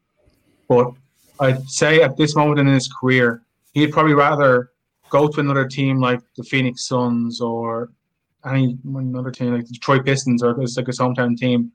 [0.68, 0.92] But
[1.40, 3.42] I'd say at this moment in his career,
[3.74, 4.70] he'd probably rather
[5.10, 7.90] go to another team like the Phoenix Suns or
[8.44, 11.70] any another team like the Detroit Pistons or it's like his hometown team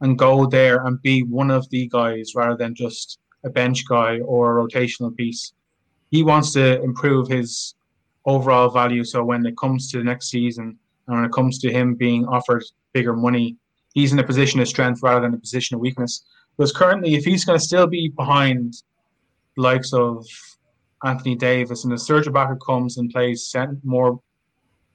[0.00, 4.20] and go there and be one of the guys rather than just a bench guy
[4.20, 5.52] or a rotational piece.
[6.10, 7.74] He wants to improve his
[8.24, 11.72] overall value so when it comes to the next season and when it comes to
[11.72, 13.56] him being offered bigger money,
[13.94, 16.24] he's in a position of strength rather than a position of weakness.
[16.56, 18.74] Because currently, if he's going to still be behind
[19.56, 20.26] likes of
[21.04, 24.20] Anthony Davis and the Serge Ibaka comes and plays more,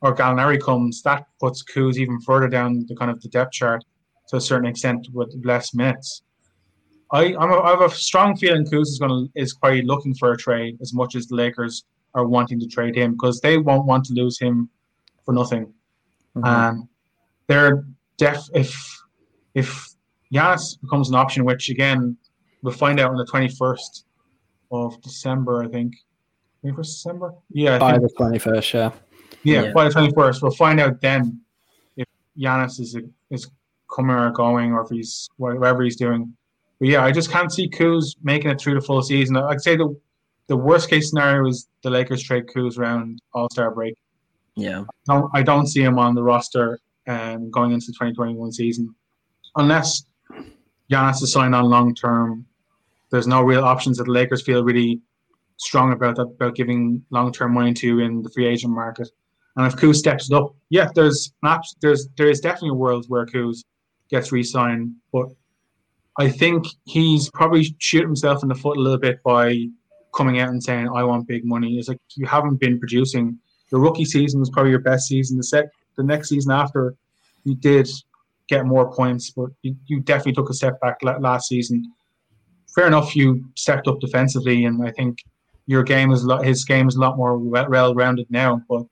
[0.02, 3.84] or Gallinari comes, that puts Kuz even further down the kind of the depth chart
[4.28, 6.24] to a certain extent with less minutes.
[7.12, 10.14] I, I'm a, I have a strong feeling Kuz is going to is probably looking
[10.14, 13.58] for a trade as much as the Lakers are wanting to trade him because they
[13.58, 14.70] won't want to lose him
[15.26, 15.74] for nothing.
[16.36, 16.46] Mm-hmm.
[16.46, 16.90] Um,
[17.48, 17.86] they're
[18.18, 19.02] def if
[19.54, 19.90] if
[20.34, 22.18] Giannis becomes an option, which again
[22.62, 24.06] we'll find out on the twenty first
[24.72, 25.96] of December, I think.
[26.62, 27.34] Twenty first December?
[27.50, 27.76] Yeah.
[27.76, 28.92] I by the twenty first, yeah.
[29.44, 29.64] yeah.
[29.64, 30.42] Yeah, by the twenty first.
[30.42, 31.42] We'll find out then
[31.98, 32.98] if Giannis is
[33.30, 33.50] is
[33.94, 36.34] coming or going or if he's whatever he's doing.
[36.80, 39.38] But yeah, I just can't see Kuz making it through the full season.
[39.38, 39.96] I'd say the
[40.48, 43.96] the worst case scenario is the Lakers trade Kuz around All Star break.
[44.56, 44.84] Yeah.
[45.08, 48.94] No, I don't see him on the roster um, going into the 2021 season
[49.56, 50.06] unless
[50.92, 52.46] Giannis is signed on long term.
[53.12, 55.02] There's no real options that the Lakers feel really
[55.58, 59.10] strong about that about giving long term money to in the free agent market.
[59.56, 61.76] And if Kuz steps it up, yeah, there's maps.
[61.82, 63.64] There's there is definitely a world where Kuz
[64.10, 65.28] gets re-signed, but
[66.20, 69.68] I think he's probably shooting himself in the foot a little bit by
[70.16, 73.40] coming out and saying, "I want big money." It's like you haven't been producing
[73.74, 75.36] the rookie season was probably your best season.
[75.36, 75.66] The sec,
[75.98, 76.94] the next season after,
[77.44, 77.90] you did
[78.48, 81.92] get more points, but you, you definitely took a step back last season.
[82.76, 85.24] Fair enough, you stepped up defensively, and I think
[85.66, 88.62] your game is lot, his game is a lot more well rounded now.
[88.70, 88.84] But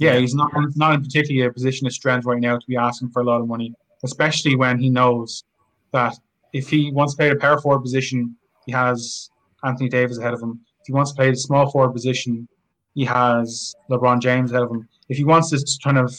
[0.00, 3.10] yeah, he's not not in particularly a position of strength right now to be asking
[3.10, 5.44] for a lot of money, especially when he knows
[5.92, 6.18] that
[6.52, 8.36] if he wants to play the power forward position,
[8.66, 9.30] he has
[9.62, 10.60] Anthony Davis ahead of him.
[10.80, 12.48] If he wants to play the small forward position,
[12.94, 14.88] he has LeBron James ahead of him.
[15.08, 16.14] If he wants to kind of,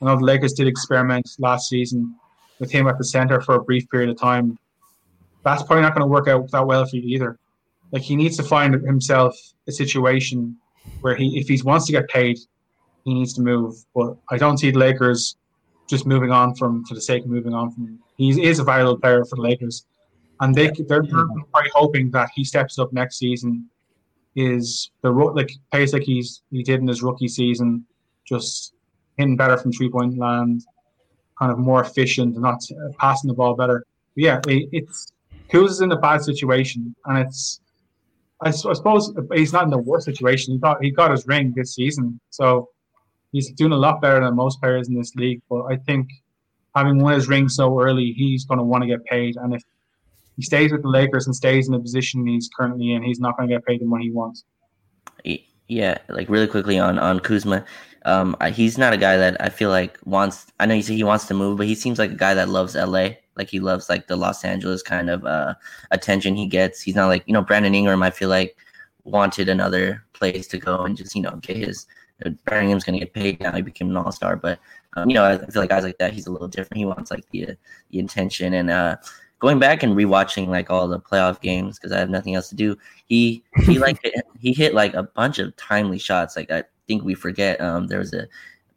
[0.00, 2.14] I know the Lakers did experiment last season
[2.58, 4.58] with him at the center for a brief period of time.
[5.44, 7.38] That's probably not going to work out that well for you either.
[7.90, 10.56] Like he needs to find himself a situation
[11.00, 12.38] where he, if he wants to get paid,
[13.04, 13.74] he needs to move.
[13.94, 15.36] But I don't see the Lakers
[15.88, 17.98] just moving on from for the sake of moving on from.
[18.16, 19.84] He is a valuable player for the Lakers,
[20.40, 23.68] and they they're probably hoping that he steps up next season.
[24.34, 27.84] Is the like plays like he's he did in his rookie season,
[28.24, 28.72] just
[29.18, 30.64] hitting better from three point land,
[31.38, 33.84] kind of more efficient, and not uh, passing the ball better.
[34.14, 35.12] But yeah, it, it's
[35.50, 37.60] Kuz is in a bad situation, and it's
[38.40, 40.54] I, I, suppose uh, he's not in the worst situation.
[40.54, 42.70] He got he got his ring this season, so
[43.32, 45.42] he's doing a lot better than most players in this league.
[45.48, 46.08] But I think
[46.74, 49.36] having won his ring so early, he's going to want to get paid.
[49.36, 49.62] And if
[50.36, 53.36] he stays with the Lakers and stays in the position he's currently in, he's not
[53.36, 54.44] going to get paid the money he wants.
[55.68, 57.64] Yeah, like really quickly on on Kuzma,
[58.04, 60.46] um, he's not a guy that I feel like wants.
[60.60, 62.50] I know you say he wants to move, but he seems like a guy that
[62.50, 63.10] loves LA.
[63.36, 65.54] Like he loves like the Los Angeles kind of uh,
[65.90, 66.82] attention he gets.
[66.82, 68.02] He's not like you know Brandon Ingram.
[68.02, 68.56] I feel like
[69.04, 71.86] wanted another place to go and just you know get his
[72.44, 73.52] Birmingham's going to get paid now.
[73.52, 74.58] He became an all star, but
[74.94, 76.78] um, you know, I feel like guys like that, he's a little different.
[76.78, 77.56] He wants like the
[77.90, 78.96] the intention and uh,
[79.42, 82.54] going back and rewatching like all the playoff games because I have nothing else to
[82.54, 82.78] do.
[83.06, 83.98] He he like
[84.40, 86.36] he hit like a bunch of timely shots.
[86.36, 88.28] Like I think we forget um, there was a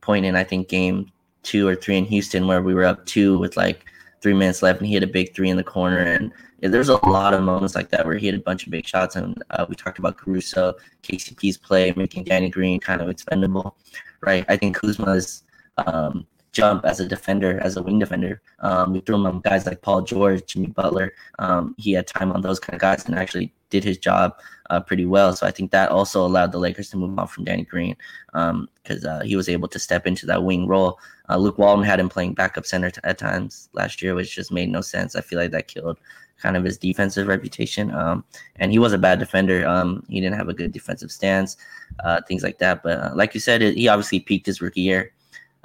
[0.02, 1.12] point in I think game
[1.44, 3.86] two or three in Houston where we were up two with like
[4.22, 6.90] three minutes left and he hit a big three in the corner and yeah, there's
[6.90, 9.44] a lot of moments like that where he had a bunch of big shots, and
[9.52, 10.74] uh, we talked about Caruso,
[11.04, 13.76] KCP's play, making Danny Green kind of expendable,
[14.22, 14.46] right?
[14.48, 15.44] I think Kuzma's
[15.78, 16.26] um,
[16.56, 18.42] jump as a defender, as a wing defender.
[18.60, 21.14] Um, we threw him on guys like Paul George, Jimmy Butler.
[21.38, 24.40] Um, he had time on those kind of guys and actually did his job
[24.70, 25.36] uh, pretty well.
[25.36, 27.96] So I think that also allowed the Lakers to move on from Danny Green
[28.32, 30.98] because um, uh, he was able to step into that wing role.
[31.30, 34.52] Uh, Luke Walton had him playing backup center t- at times last year, which just
[34.52, 35.16] made no sense.
[35.16, 36.00] I feel like that killed
[36.38, 37.94] kind of his defensive reputation.
[37.94, 38.24] Um,
[38.58, 39.68] and he was a bad defender.
[39.68, 41.58] Um, he didn't have a good defensive stance,
[42.04, 42.84] uh, things like that.
[42.84, 45.12] But uh, like you said, it, he obviously peaked his rookie year.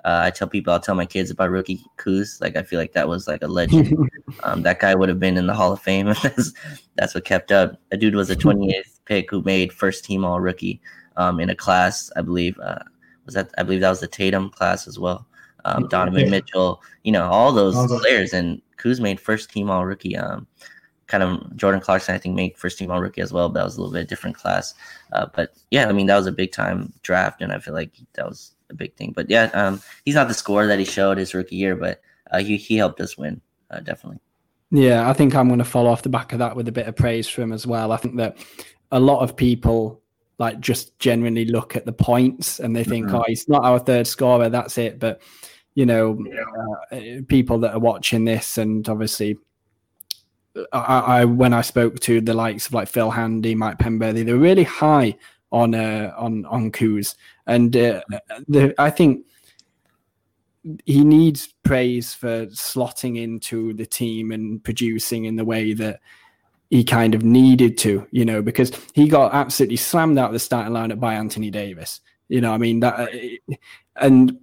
[0.04, 2.40] Uh, I tell people, I'll tell my kids about rookie Kuz.
[2.40, 3.96] Like I feel like that was like a legend.
[4.42, 6.06] um, that guy would have been in the Hall of Fame.
[6.22, 6.52] that's,
[6.96, 7.80] that's what kept up.
[7.92, 10.80] A dude was a 28th pick who made first team All Rookie
[11.16, 12.10] um, in a class.
[12.16, 12.78] I believe uh,
[13.24, 13.50] was that.
[13.58, 15.26] I believe that was the Tatum class as well.
[15.64, 16.30] Um, Donovan yeah.
[16.30, 20.16] Mitchell, you know, all those players, and Kuz made first team All Rookie.
[20.16, 20.46] Um,
[21.06, 23.64] kind of Jordan Clarkson, I think, made first team All Rookie as well, but that
[23.64, 24.74] was a little bit different class.
[25.12, 27.92] Uh, but yeah, I mean, that was a big time draft, and I feel like
[28.14, 29.12] that was a big thing.
[29.14, 32.38] But yeah, um, he's not the scorer that he showed his rookie year, but uh,
[32.38, 34.20] he he helped us win, uh, definitely.
[34.70, 36.86] Yeah, I think I'm going to follow off the back of that with a bit
[36.86, 37.90] of praise for him as well.
[37.90, 38.38] I think that
[38.92, 40.00] a lot of people
[40.38, 43.16] like just generally look at the points and they think, mm-hmm.
[43.16, 44.98] oh, he's not our third scorer, that's it.
[44.98, 45.20] But
[45.74, 46.18] you know,
[46.90, 49.38] uh, people that are watching this, and obviously,
[50.72, 54.32] I, I, when I spoke to the likes of like Phil Handy, Mike Penberthy, they
[54.32, 55.16] were really high
[55.52, 57.14] on uh, on on Kuz,
[57.46, 58.02] and uh,
[58.48, 59.26] the, I think
[60.84, 66.00] he needs praise for slotting into the team and producing in the way that
[66.68, 70.38] he kind of needed to, you know, because he got absolutely slammed out of the
[70.38, 72.00] starting lineup by Anthony Davis.
[72.28, 73.56] You know, I mean that, uh,
[73.96, 74.38] and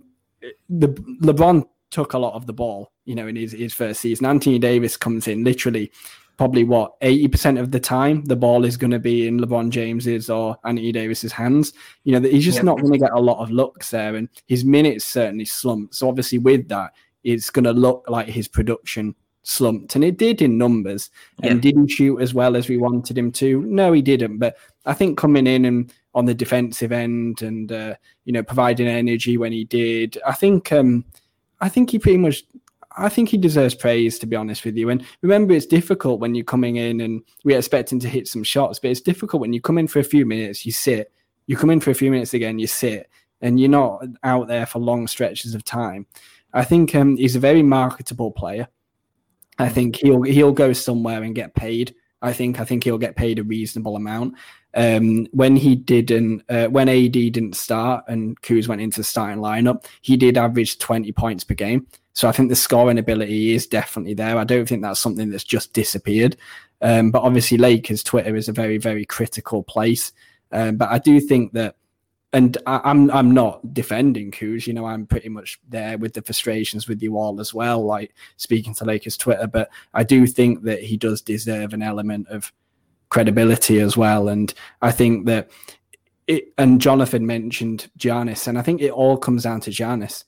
[0.69, 0.89] the
[1.21, 4.25] LeBron took a lot of the ball, you know, in his, his first season.
[4.25, 5.91] Anthony Davis comes in literally
[6.37, 10.29] probably what 80% of the time the ball is going to be in LeBron James's
[10.29, 11.73] or Anthony Davis's hands.
[12.03, 14.63] You know, he's just not going to get a lot of looks there and his
[14.63, 15.95] minutes certainly slumped.
[15.95, 20.41] So obviously with that, it's going to look like his production slumped and it did
[20.41, 21.09] in numbers
[21.41, 23.61] and didn't shoot as well as we wanted him to.
[23.63, 27.95] No, he didn't, but I think coming in and on the defensive end and uh,
[28.25, 30.17] you know providing energy when he did.
[30.25, 31.05] I think um,
[31.61, 32.43] I think he pretty much
[32.97, 34.89] I think he deserves praise to be honest with you.
[34.89, 38.79] And remember, it's difficult when you're coming in and we're expecting to hit some shots,
[38.79, 41.11] but it's difficult when you come in for a few minutes, you sit,
[41.45, 43.09] you come in for a few minutes again, you sit,
[43.41, 46.05] and you're not out there for long stretches of time.
[46.53, 48.67] I think um, he's a very marketable player.
[49.59, 51.95] I think he'll he'll go somewhere and get paid.
[52.21, 54.35] I think I think he'll get paid a reasonable amount.
[54.73, 59.85] Um, when he didn't, uh, when AD didn't start and Kuz went into starting lineup,
[60.01, 61.87] he did average 20 points per game.
[62.17, 64.39] So I think the scoring ability is definitely there.
[64.39, 66.35] I don't think that's something that's just disappeared.
[66.81, 70.13] Um, but obviously, Lakers Twitter is a very, very critical place.
[70.51, 71.75] Um, but I do think that,
[72.33, 74.65] and I, I'm I'm not defending Kuz.
[74.65, 77.85] You know, I'm pretty much there with the frustrations with you all as well.
[77.85, 82.29] Like speaking to Lakers Twitter, but I do think that he does deserve an element
[82.29, 82.51] of
[83.09, 84.27] credibility as well.
[84.29, 85.51] And I think that
[86.25, 90.23] it, and Jonathan mentioned Giannis, and I think it all comes down to Giannis.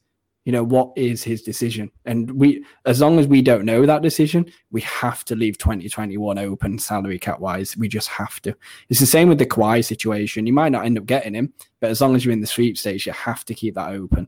[0.45, 1.91] You know, what is his decision?
[2.05, 6.39] And we, as long as we don't know that decision, we have to leave 2021
[6.39, 7.77] open salary cap wise.
[7.77, 8.55] We just have to.
[8.89, 10.47] It's the same with the Kawhi situation.
[10.47, 13.05] You might not end up getting him, but as long as you're in the sweepstakes,
[13.05, 14.27] you have to keep that open.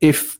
[0.00, 0.38] If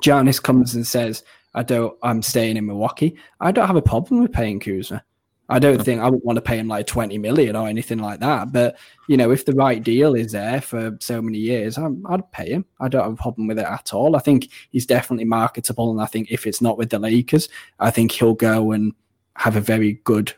[0.00, 1.22] Giannis comes and says,
[1.54, 5.04] I don't, I'm staying in Milwaukee, I don't have a problem with paying Kuzma.
[5.52, 8.20] I don't think I would want to pay him like 20 million or anything like
[8.20, 8.52] that.
[8.52, 12.32] But, you know, if the right deal is there for so many years, i would
[12.32, 12.64] pay him.
[12.80, 14.16] I don't have a problem with it at all.
[14.16, 15.90] I think he's definitely marketable.
[15.90, 17.48] And I think if it's not with the Lakers,
[17.80, 18.94] I think he'll go and
[19.36, 20.32] have a very good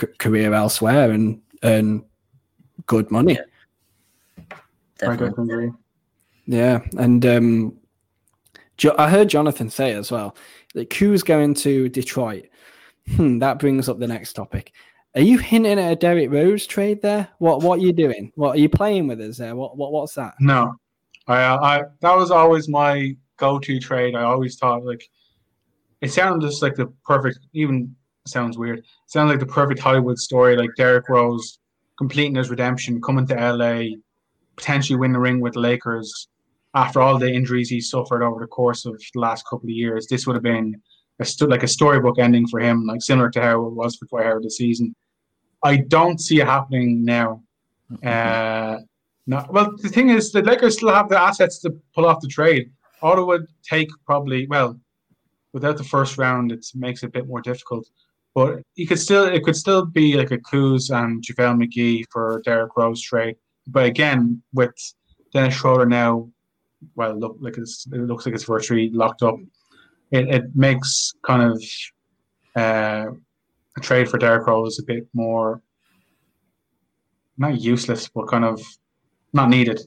[0.00, 2.04] c- career elsewhere and earn
[2.86, 3.38] good money.
[4.40, 4.56] Yeah.
[4.98, 5.72] Definitely.
[6.46, 6.80] Yeah.
[6.98, 7.78] And um,
[8.76, 10.36] jo- I heard Jonathan say as well
[10.74, 12.46] that Kuz going to Detroit
[13.16, 14.72] Hmm, that brings up the next topic.
[15.14, 17.28] Are you hinting at a Derrick Rose trade there?
[17.38, 18.32] What What are you doing?
[18.34, 19.54] What are you playing with us there?
[19.54, 20.34] What What What's that?
[20.40, 20.74] No,
[21.28, 24.14] I, I that was always my go-to trade.
[24.14, 25.08] I always thought like
[26.00, 27.38] it sounded just like the perfect.
[27.52, 27.94] Even
[28.26, 28.78] sounds weird.
[28.78, 30.56] It sounds like the perfect Hollywood story.
[30.56, 31.58] Like Derrick Rose
[31.96, 33.96] completing his redemption, coming to LA,
[34.56, 36.28] potentially win the ring with the Lakers.
[36.74, 40.08] After all the injuries he suffered over the course of the last couple of years,
[40.08, 40.82] this would have been
[41.20, 44.06] a st- like a storybook ending for him, like similar to how it was for
[44.06, 44.94] Dwight Howard this season.
[45.62, 47.42] I don't see it happening now.
[48.02, 48.78] Uh,
[49.26, 52.28] no, well, the thing is, the Lakers still have the assets to pull off the
[52.28, 52.70] trade.
[53.02, 54.78] It would take probably, well,
[55.52, 57.86] without the first round, it makes it a bit more difficult.
[58.34, 62.42] But you could still, it could still be like a Kuz and JaVale McGee for
[62.44, 63.36] Derrick Rose trade.
[63.66, 64.74] But again, with
[65.32, 66.28] Dennis Schroeder now,
[66.96, 69.36] well, look like it's, it looks like it's virtually locked up
[70.14, 71.62] it, it makes kind of
[72.56, 73.10] uh,
[73.76, 75.60] a trade for Derrick Rose a bit more
[77.36, 78.62] not useless, but kind of
[79.32, 79.80] not needed.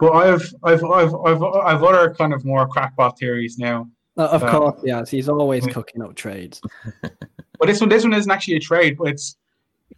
[0.00, 3.88] But I've I've I've I've I've other kind of more crackpot theories now.
[4.16, 5.72] Uh, of um, course, yes, he's always yeah.
[5.72, 6.60] cooking up trades.
[7.02, 9.36] but this one, this one isn't actually a trade, but it's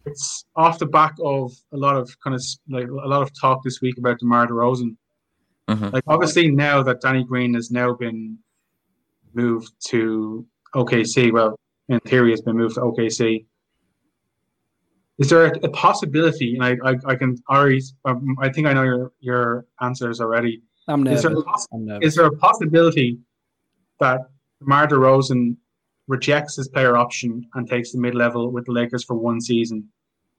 [0.05, 3.63] it's off the back of a lot of kind of like a lot of talk
[3.63, 4.95] this week about DeMar DeRozan.
[5.69, 5.89] Mm-hmm.
[5.89, 8.37] Like obviously now that Danny Green has now been
[9.33, 11.31] moved to OKC.
[11.31, 11.57] Well,
[11.89, 13.45] in theory, it's been moved to OKC.
[15.19, 16.55] Is there a, a possibility?
[16.55, 20.63] And I, I, I can already, um, I think I know your your answers already.
[20.87, 21.19] I'm nervous.
[21.19, 22.07] Is there, poss- nervous.
[22.07, 23.19] Is there a possibility
[23.99, 24.21] that
[24.59, 25.57] DeMar DeRozan
[26.07, 29.87] rejects his player option and takes the mid level with the Lakers for one season,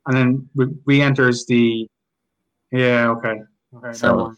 [0.07, 0.49] and then
[0.85, 1.87] re enters the?
[2.73, 3.11] Yeah.
[3.11, 3.35] Okay.
[3.77, 3.93] Okay.
[3.93, 4.35] So,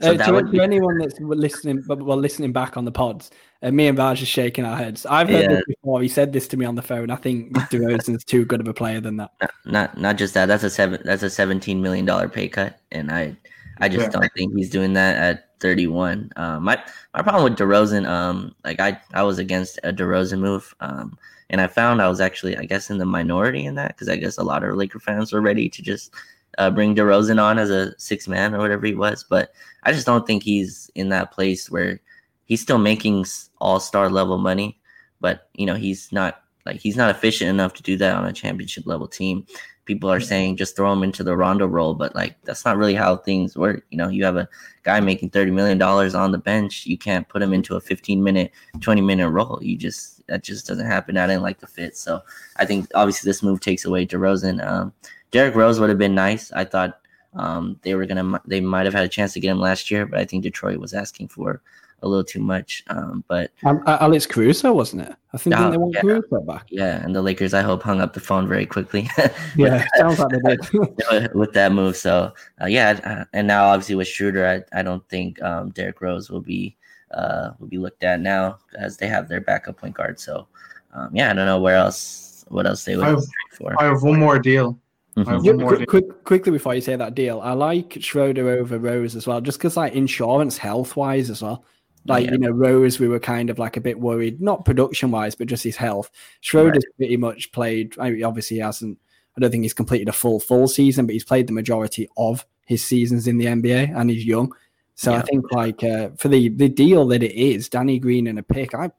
[0.00, 3.30] so uh, to, to anyone that's listening, well, listening back on the pods,
[3.62, 5.04] uh, me and Raj are shaking our heads.
[5.06, 5.56] I've heard yeah.
[5.56, 6.00] this before.
[6.00, 7.10] He said this to me on the phone.
[7.10, 9.32] I think DeRozan's too good of a player than that.
[9.40, 10.46] Not, not, not just that.
[10.46, 11.00] That's a seven.
[11.04, 13.36] That's a seventeen million dollar pay cut, and I,
[13.78, 14.20] I just yeah.
[14.20, 16.30] don't think he's doing that at thirty one.
[16.36, 16.80] Um, my
[17.14, 21.18] my problem with DeRozan, um, like I I was against a DeRozan move, um,
[21.50, 24.16] and I found I was actually I guess in the minority in that because I
[24.16, 26.14] guess a lot of Laker fans were ready to just
[26.58, 29.24] uh, bring DeRozan on as a six man or whatever he was.
[29.24, 29.52] But
[29.84, 32.00] I just don't think he's in that place where
[32.44, 33.24] he's still making
[33.60, 34.78] all star level money,
[35.20, 38.32] but you know he's not like he's not efficient enough to do that on a
[38.32, 39.46] championship level team.
[39.84, 42.94] People are saying just throw him into the Rondo role, but like that's not really
[42.94, 43.84] how things work.
[43.90, 44.48] You know, you have a
[44.82, 48.22] guy making thirty million dollars on the bench, you can't put him into a fifteen
[48.22, 49.58] minute, twenty minute role.
[49.62, 51.16] You just that just doesn't happen.
[51.16, 52.20] I didn't like the fit, so
[52.56, 54.66] I think obviously this move takes away DeRozan.
[54.66, 54.92] Um,
[55.30, 56.52] Derrick Rose would have been nice.
[56.52, 57.00] I thought
[57.34, 60.06] um, they were gonna they might have had a chance to get him last year,
[60.06, 61.60] but I think Detroit was asking for
[62.02, 62.82] a little too much.
[62.88, 65.14] Um, but um, Alex Caruso wasn't it?
[65.32, 66.66] I think uh, they want yeah, Caruso back.
[66.70, 69.08] Yeah, and the Lakers I hope hung up the phone very quickly.
[69.56, 71.96] yeah, sounds like they did with that move.
[71.96, 76.30] So uh, yeah, and now obviously with Schroeder, I, I don't think um, Derrick Rose
[76.30, 76.76] will be
[77.12, 80.18] uh, will be looked at now as they have their backup point guard.
[80.20, 80.46] So
[80.94, 83.74] um, yeah, I don't know where else what else they would I have, for.
[83.78, 84.78] I have one more deal.
[85.24, 85.66] Mm-hmm.
[85.66, 89.40] quick, quick, quickly before you say that deal, I like Schroeder over Rose as well,
[89.40, 91.64] just because like insurance health wise as well.
[92.06, 92.32] Like yeah.
[92.32, 95.48] you know, Rose, we were kind of like a bit worried, not production wise, but
[95.48, 96.10] just his health.
[96.40, 96.96] Schroeder's right.
[96.96, 97.94] pretty much played.
[97.98, 98.98] I mean, obviously, he hasn't.
[99.36, 102.46] I don't think he's completed a full full season, but he's played the majority of
[102.64, 104.54] his seasons in the NBA, and he's young.
[104.94, 105.18] So yeah.
[105.18, 108.42] I think like uh, for the the deal that it is, Danny Green and a
[108.42, 108.90] pick, I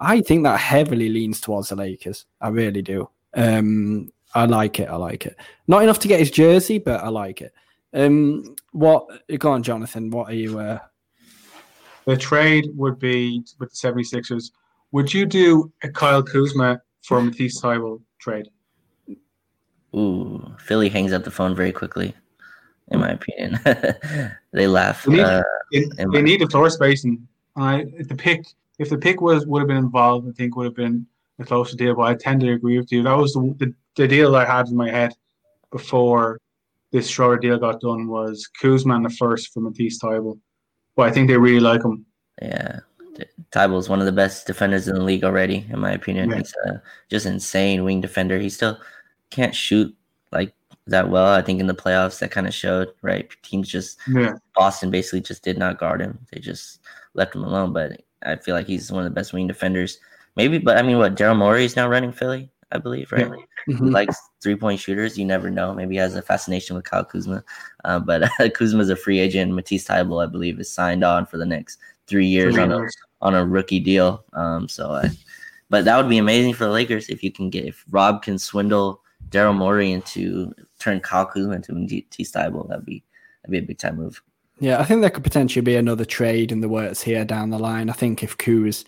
[0.00, 2.26] I think that heavily leans towards the Lakers.
[2.40, 3.10] I really do.
[3.34, 4.88] Um, I like it.
[4.88, 5.36] I like it.
[5.66, 7.52] Not enough to get his jersey, but I like it.
[7.92, 9.06] Um, what?
[9.38, 10.10] Go on, Jonathan.
[10.10, 10.58] What are you?
[10.58, 10.78] Uh...
[12.06, 14.50] The trade would be with the 76ers.
[14.92, 18.48] Would you do a Kyle Kuzma for Matisse Thybulle trade?
[19.94, 22.14] Ooh, Philly hangs up the phone very quickly,
[22.88, 23.58] in my opinion.
[24.52, 25.04] they laugh.
[25.04, 27.26] They need, uh, they, they need the floor spacing
[27.56, 28.44] I if the pick
[28.78, 31.06] if the pick was would have been involved, I think would have been
[31.40, 31.94] a closer deal.
[31.94, 33.02] But I tend to agree with you.
[33.02, 35.12] That was the the, the deal I had in my head
[35.72, 36.38] before
[36.92, 40.38] this Schroeder deal got done was Kuzman the first for Matisse Thybulle.
[40.96, 42.04] But I think they really like him.
[42.42, 42.80] Yeah.
[43.52, 46.30] Thybulle is one of the best defenders in the league already, in my opinion.
[46.30, 46.38] Yeah.
[46.38, 48.38] He's a just insane wing defender.
[48.38, 48.78] He still
[49.30, 49.94] can't shoot
[50.32, 50.52] like
[50.86, 51.32] that well.
[51.32, 53.30] I think in the playoffs that kind of showed, right?
[53.42, 54.32] Teams just yeah.
[54.54, 56.18] Boston basically just did not guard him.
[56.32, 56.80] They just
[57.14, 57.72] left him alone.
[57.72, 59.98] But I feel like he's one of the best wing defenders.
[60.40, 63.28] Maybe, but I mean, what Daryl Morey is now running Philly, I believe, right?
[63.28, 63.74] Yeah.
[63.74, 63.84] Mm-hmm.
[63.84, 65.18] He likes three point shooters.
[65.18, 65.74] You never know.
[65.74, 67.44] Maybe he has a fascination with Kyle Kuzma.
[67.84, 69.52] Uh, but uh, Kuzma's a free agent.
[69.52, 72.96] Matisse Thybulle, I believe, is signed on for the next three years three on years.
[73.22, 74.24] a on a rookie deal.
[74.32, 75.10] Um, so, I,
[75.68, 78.38] but that would be amazing for the Lakers if you can get if Rob can
[78.38, 82.68] swindle Daryl Morey into turn Kyle Kuzma into Matisse Thybulle.
[82.68, 83.04] That'd be
[83.42, 84.22] that'd be a big time move.
[84.58, 87.58] Yeah, I think there could potentially be another trade in the works here down the
[87.58, 87.88] line.
[87.88, 88.84] I think if Kuz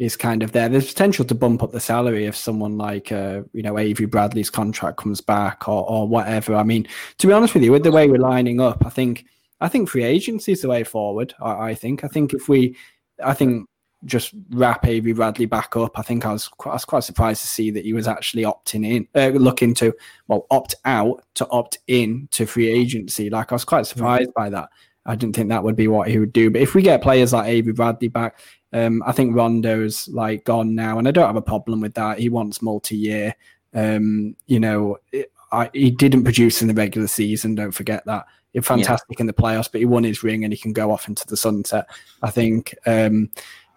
[0.00, 0.66] is kind of there.
[0.70, 4.48] There's potential to bump up the salary if someone like uh, you know Avery Bradley's
[4.48, 6.56] contract comes back or or whatever.
[6.56, 6.88] I mean,
[7.18, 9.26] to be honest with you, with the way we're lining up, I think
[9.60, 11.34] I think free agency is the way forward.
[11.38, 12.76] I, I think I think if we,
[13.22, 13.68] I think
[14.06, 15.98] just wrap Avery Bradley back up.
[15.98, 18.44] I think I was quite, I was quite surprised to see that he was actually
[18.44, 19.92] opting in, uh, looking to
[20.28, 23.28] well opt out to opt in to free agency.
[23.28, 24.70] Like I was quite surprised by that.
[25.04, 26.50] I didn't think that would be what he would do.
[26.50, 28.38] But if we get players like Avery Bradley back,
[28.72, 32.18] um, I think Rondo's like gone now, and I don't have a problem with that.
[32.18, 33.34] He wants multi-year.
[33.74, 37.54] Um, you know, it, I, he didn't produce in the regular season.
[37.54, 38.26] Don't forget that.
[38.52, 39.22] He's fantastic yeah.
[39.22, 41.36] in the playoffs, but he won his ring and he can go off into the
[41.36, 41.88] sunset.
[42.22, 43.30] I think um,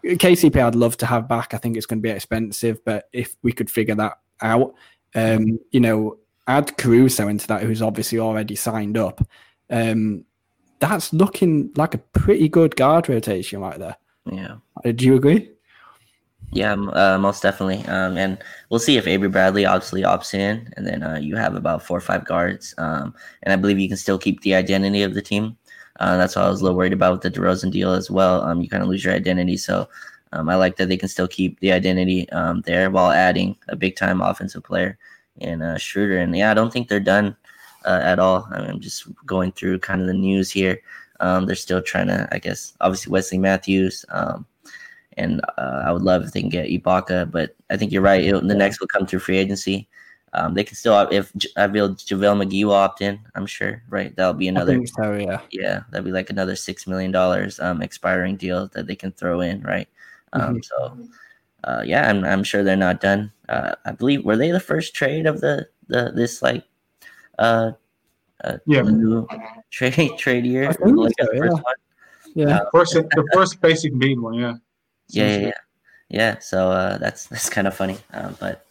[0.03, 1.53] KCP, I'd love to have back.
[1.53, 4.73] I think it's going to be expensive, but if we could figure that out,
[5.15, 6.17] um, you know,
[6.47, 9.25] add Caruso into that, who's obviously already signed up.
[9.69, 10.25] Um,
[10.79, 13.95] that's looking like a pretty good guard rotation right there.
[14.31, 14.55] Yeah.
[14.83, 15.49] Uh, do you agree?
[16.51, 17.83] Yeah, uh, most definitely.
[17.87, 18.37] Um, and
[18.69, 21.97] we'll see if Avery Bradley obviously opts in, and then uh, you have about four
[21.97, 22.75] or five guards.
[22.77, 25.57] Um, and I believe you can still keep the identity of the team.
[25.99, 28.41] Uh, that's what I was a little worried about with the DeRozan deal as well.
[28.43, 29.89] Um, you kind of lose your identity, so
[30.31, 33.75] um, I like that they can still keep the identity um, there while adding a
[33.75, 34.97] big time offensive player
[35.37, 36.19] in uh, Schroeder.
[36.19, 37.35] And yeah, I don't think they're done
[37.85, 38.47] uh, at all.
[38.51, 40.81] I am just going through kind of the news here.
[41.19, 44.05] Um, they're still trying to, I guess, obviously Wesley Matthews.
[44.09, 44.45] Um,
[45.17, 48.23] and uh, I would love if they can get Ibaka, but I think you're right.
[48.23, 49.87] It, the next will come through free agency.
[50.33, 54.15] Um, they can still, if I feel JaVale McGee will opt in, I'm sure, right?
[54.15, 55.41] That'll be another, so, yeah.
[55.51, 57.15] Yeah, that'll be like another $6 million
[57.59, 59.87] um, expiring deal that they can throw in, right?
[60.33, 60.61] Um, mm-hmm.
[60.63, 61.07] So,
[61.65, 63.31] uh, yeah, I'm, I'm sure they're not done.
[63.47, 66.63] Uh, I believe, were they the first trade of the, the this like
[67.37, 67.71] uh,
[68.43, 68.83] uh yeah
[69.71, 70.69] trade trade year.
[70.69, 71.39] I think like so, yeah.
[71.39, 71.63] First
[72.35, 74.55] yeah, uh, first the first basic beat one, yeah.
[75.09, 75.51] Yeah, yeah, yeah,
[76.09, 76.39] yeah.
[76.39, 78.65] So uh, that's that's kind of funny, uh, but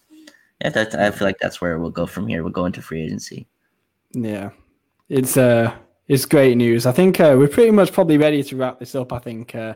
[0.61, 2.43] yeah, that I feel like that's where we'll go from here.
[2.43, 3.47] We'll go into free agency.
[4.13, 4.51] Yeah,
[5.09, 5.73] it's uh,
[6.09, 6.87] it's great news.
[6.87, 9.13] I think uh, we're pretty much probably ready to wrap this up.
[9.13, 9.55] I think.
[9.55, 9.75] Uh,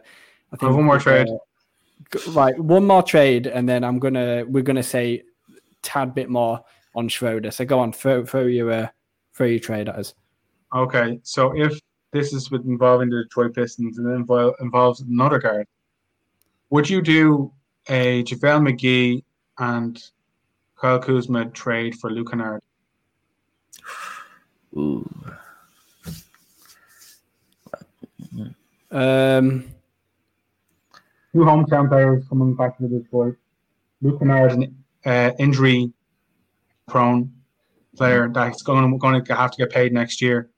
[0.53, 1.29] I think oh, one more trade.
[1.29, 5.23] Uh, right, one more trade, and then I'm gonna we're gonna say
[5.83, 6.63] tad bit more
[6.95, 7.51] on Schroeder.
[7.51, 8.89] So go on, throw throw your uh,
[9.45, 10.15] your trade at us.
[10.75, 11.79] Okay, so if
[12.13, 15.67] this is with involving the Detroit Pistons and it involves another guard,
[16.71, 17.53] would you do
[17.89, 19.23] a JaVale McGee
[19.59, 20.03] and
[20.77, 22.63] Kyle Kuzma trade for Luke Kennard?
[24.77, 25.09] Ooh.
[28.91, 29.65] Um,
[31.33, 33.37] two hometown players coming back to Detroit.
[34.01, 35.93] Luke Kennard is an uh, injury
[36.87, 37.33] prone
[37.97, 40.51] player that's going, going to have to get paid next year.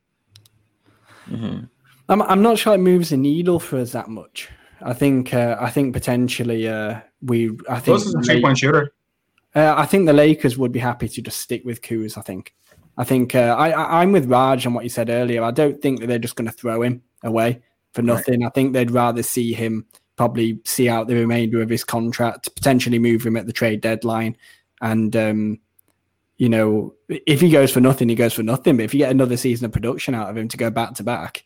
[1.30, 1.64] Mm-hmm.
[2.08, 4.48] I'm I'm not sure it moves the needle for us that much.
[4.80, 8.94] I think uh, I think potentially uh, we I think a three point shooter.
[9.54, 12.16] Uh, I think the Lakers would be happy to just stick with Kuz.
[12.16, 12.54] I think.
[12.96, 15.44] I think uh, I, I am with Raj on what you said earlier.
[15.44, 17.62] I don't think that they're just going to throw him away
[17.92, 18.40] for nothing.
[18.40, 18.48] Right.
[18.48, 19.86] I think they'd rather see him
[20.16, 24.36] probably see out the remainder of his contract, potentially move him at the trade deadline,
[24.80, 25.60] and um,
[26.38, 28.76] you know, if he goes for nothing, he goes for nothing.
[28.76, 31.02] But if you get another season of production out of him to go back to
[31.02, 31.44] back,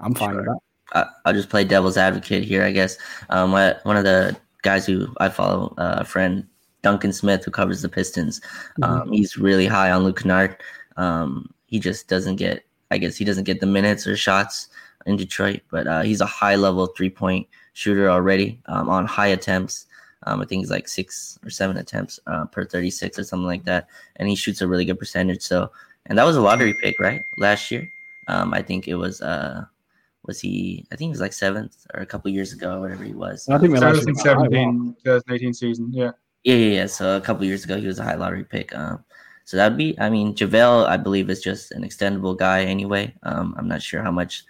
[0.00, 0.38] I'm fine sure.
[0.38, 0.46] with
[0.92, 1.08] that.
[1.24, 2.98] I'll just play devil's advocate here, I guess.
[3.30, 6.46] Um, one of the guys who I follow, uh, a friend
[6.82, 8.40] Duncan Smith, who covers the Pistons,
[8.82, 9.12] um, mm-hmm.
[9.12, 10.56] he's really high on Luke Kennard.
[10.96, 14.68] Um, he just doesn't get, I guess, he doesn't get the minutes or shots
[15.06, 19.28] in Detroit, but uh, he's a high level three point shooter already um, on high
[19.28, 19.86] attempts.
[20.26, 23.64] Um, I think he's like six or seven attempts uh, per 36 or something like
[23.64, 23.88] that.
[24.16, 25.42] And he shoots a really good percentage.
[25.42, 25.70] So,
[26.06, 27.22] and that was a lottery pick, right?
[27.38, 27.88] Last year.
[28.28, 29.64] Um, I think it was, uh,
[30.26, 30.84] was he?
[30.92, 33.48] I think he was like seventh or a couple years ago, whatever he was.
[33.48, 35.90] I think 2017, 2018 season.
[35.92, 36.10] Yeah.
[36.42, 36.86] Yeah, yeah, yeah.
[36.86, 38.74] So a couple years ago, he was a high lottery pick.
[38.74, 39.04] Um,
[39.44, 39.98] so that'd be.
[39.98, 43.14] I mean, JaVale, I believe, is just an extendable guy anyway.
[43.22, 44.44] Um, I'm not sure how much.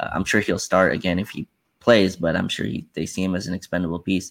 [0.00, 1.46] Uh, I'm sure he'll start again if he
[1.80, 4.30] plays, but I'm sure he, they see him as an expendable piece.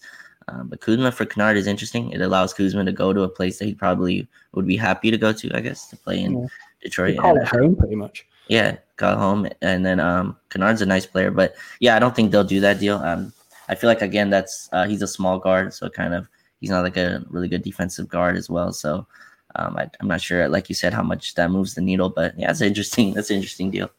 [0.52, 2.12] Um, but Kuzma for Kennard is interesting.
[2.12, 5.18] It allows Kuzma to go to a place that he probably would be happy to
[5.18, 6.48] go to, I guess, to play in yeah.
[6.82, 7.18] Detroit.
[7.18, 8.26] call it home, pretty much.
[8.48, 12.32] Yeah, call home, and then um, Kennard's a nice player, but yeah, I don't think
[12.32, 12.98] they'll do that deal.
[12.98, 13.32] Um,
[13.70, 16.28] I feel like again, that's uh, he's a small guard, so kind of
[16.60, 18.74] he's not like a really good defensive guard as well.
[18.74, 19.08] So
[19.56, 22.38] um, I, am not sure, like you said, how much that moves the needle, but
[22.38, 23.14] yeah, it's interesting.
[23.14, 23.90] That's an interesting deal.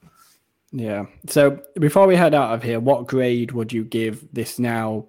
[0.73, 1.07] Yeah.
[1.27, 5.07] So before we head out of here, what grade would you give this now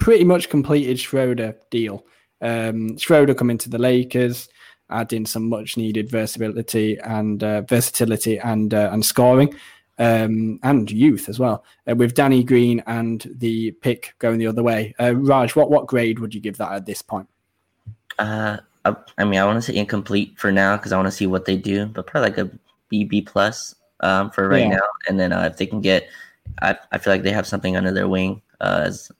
[0.00, 2.04] pretty much completed Schroeder deal?
[2.40, 4.48] Um, Schroeder coming to the Lakers,
[4.88, 9.54] adding some much needed versatility and uh, versatility and uh, and scoring.
[9.98, 14.62] Um, and youth as well, uh, with Danny Green and the pick going the other
[14.62, 14.94] way.
[14.98, 17.28] Uh, Raj, what what grade would you give that at this point?
[18.18, 21.12] Uh, I, I mean, I want to say incomplete for now because I want to
[21.12, 22.50] see what they do, but probably like a
[22.88, 24.76] B B plus um, for right yeah.
[24.76, 24.88] now.
[25.06, 26.08] And then uh, if they can get,
[26.62, 29.12] I, I feel like they have something under their wing, uh, as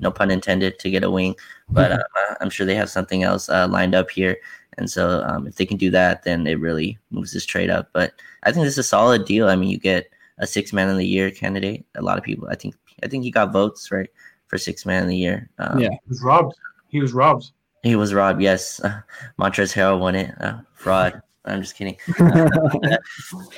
[0.00, 1.36] no pun intended, to get a wing.
[1.68, 2.00] But mm-hmm.
[2.00, 4.36] uh, I'm sure they have something else uh, lined up here.
[4.78, 7.90] And so um, if they can do that, then it really moves this trade up.
[7.92, 9.48] But I think this is a solid deal.
[9.48, 11.84] I mean, you get a six man of the year candidate.
[11.96, 14.08] A lot of people, I think, I think he got votes right
[14.46, 15.48] for six man of the year.
[15.58, 16.54] Um, yeah, he was robbed.
[16.88, 17.52] He was robbed.
[17.82, 18.42] He was robbed.
[18.42, 19.00] Yes, uh,
[19.38, 20.34] Montrezl Harrell won it.
[20.40, 21.22] Uh, fraud.
[21.44, 21.96] I'm just kidding.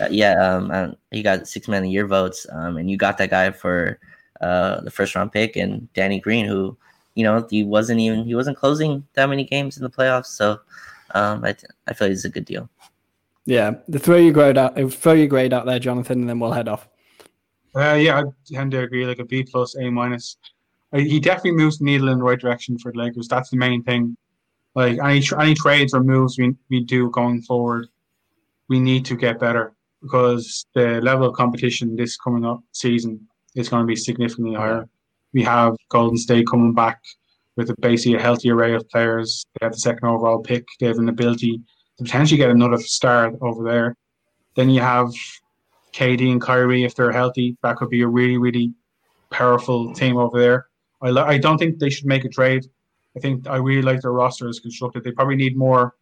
[0.01, 2.97] Uh, yeah, um, um, he got six man of the year votes, um, and you
[2.97, 3.99] got that guy for
[4.43, 6.77] uh, the first round pick, and Danny Green, who
[7.15, 10.61] you know he wasn't even he wasn't closing that many games in the playoffs, so
[11.15, 12.69] um, I th- I feel like it's a good deal.
[13.45, 16.53] Yeah, the throw your grade out, throw your grade out there, Jonathan, and then we'll
[16.53, 16.89] head off.
[17.75, 19.07] Uh, yeah, I tend to agree.
[19.07, 20.37] Like a B plus, A minus.
[20.93, 23.29] Uh, he definitely moves the needle in the right direction for the Lakers.
[23.29, 24.17] That's the main thing.
[24.75, 27.89] Like any any trades or moves we we do going forward,
[28.69, 33.69] we need to get better because the level of competition this coming up season is
[33.69, 34.89] going to be significantly higher.
[35.33, 37.03] We have Golden State coming back
[37.57, 39.45] with a basically a healthy array of players.
[39.55, 40.67] They have the second overall pick.
[40.81, 41.61] They have an ability
[41.99, 43.97] to potentially get another star over there.
[44.55, 45.11] Then you have
[45.93, 47.57] KD and Kyrie if they're healthy.
[47.63, 48.73] That could be a really really
[49.31, 50.67] powerful team over there.
[51.03, 52.67] I, I don't think they should make a trade.
[53.17, 55.05] I think I really like their roster as constructed.
[55.05, 55.95] They probably need more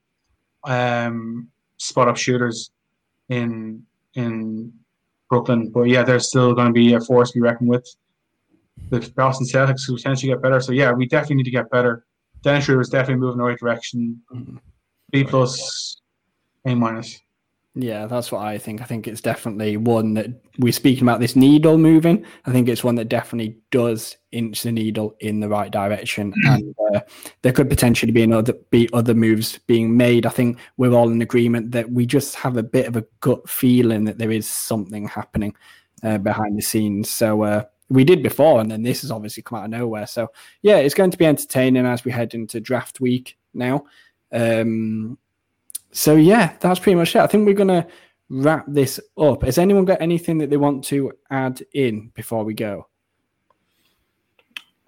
[0.65, 1.49] um,
[1.79, 2.71] spot up shooters
[3.29, 3.85] in
[4.15, 4.73] in
[5.31, 7.89] Brooklyn, but yeah, they're still going to be a force to be reckoned with.
[8.91, 10.61] The Boston Celtics who potentially get better.
[10.61, 12.05] So yeah, we definitely need to get better.
[12.43, 14.21] Dennis Schroeder is definitely moving in the right direction.
[14.35, 14.57] Mm-hmm.
[15.13, 16.01] B plus,
[16.67, 17.21] A minus.
[17.77, 18.83] Yeah, that's what I think.
[18.83, 20.27] I think it's definitely one that
[20.59, 22.25] we're speaking about this needle moving.
[22.45, 26.75] I think it's one that definitely does inch the needle in the right direction, and
[26.93, 27.01] uh,
[27.43, 30.27] there could potentially be another be other moves being made.
[30.27, 33.49] I think we're all in agreement that we just have a bit of a gut
[33.49, 35.55] feeling that there is something happening
[36.03, 37.09] uh, behind the scenes.
[37.09, 40.09] So uh, we did before, and then this has obviously come out of nowhere.
[40.09, 43.85] So yeah, it's going to be entertaining as we head into draft week now.
[44.33, 45.19] Um,
[45.93, 47.21] so yeah, that's pretty much it.
[47.21, 47.87] I think we're gonna
[48.29, 49.43] wrap this up.
[49.43, 52.87] Has anyone got anything that they want to add in before we go?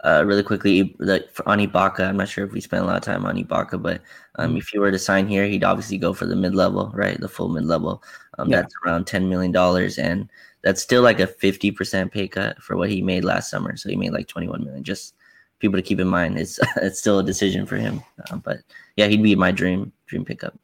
[0.04, 2.96] Uh, really quickly, like for on Ibaka, I'm not sure if we spent a lot
[2.96, 4.00] of time on Ibaka, but
[4.34, 4.58] um, mm.
[4.58, 7.20] if you were to sign here, he'd obviously go for the mid level, right?
[7.20, 8.02] The full mid level.
[8.38, 8.62] Um, yeah.
[8.62, 10.28] That's around ten million dollars, and
[10.62, 13.76] that's still like a fifty percent pay cut for what he made last summer.
[13.76, 14.82] So he made like twenty one million.
[14.82, 15.14] Just
[15.60, 16.36] people to keep in mind.
[16.36, 18.58] It's it's still a decision for him, um, but
[18.96, 20.58] yeah, he'd be my dream dream pickup.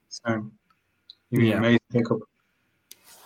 [1.30, 1.56] Yeah.
[1.58, 2.18] amazing pickup.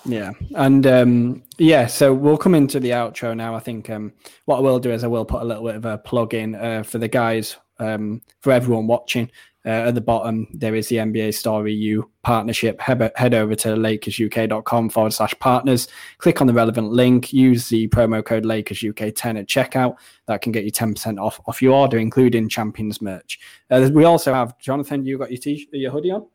[0.05, 3.55] Yeah, and um, yeah, so we'll come into the outro now.
[3.55, 4.12] I think um,
[4.47, 6.57] what I will do is I will put a little bit of a plug in
[6.57, 9.30] uh, for the guys, um, for everyone watching.
[9.64, 12.80] Uh, at the bottom, there is the NBA Story U partnership.
[12.80, 15.86] Head, head over to lakersuk.com forward slash partners.
[16.18, 17.32] Click on the relevant link.
[17.32, 19.99] Use the promo code LakersUK10 at checkout.
[20.26, 23.38] That can get you 10% off, off your order, including Champions merch.
[23.70, 26.26] Uh, we also have, Jonathan, you got your, t- your hoodie on?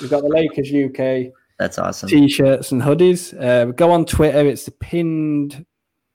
[0.00, 1.32] We've got the Lakers UK.
[1.58, 2.08] That's awesome.
[2.08, 3.38] T-shirts and hoodies.
[3.40, 4.46] Uh, go on Twitter.
[4.46, 5.64] It's the pinned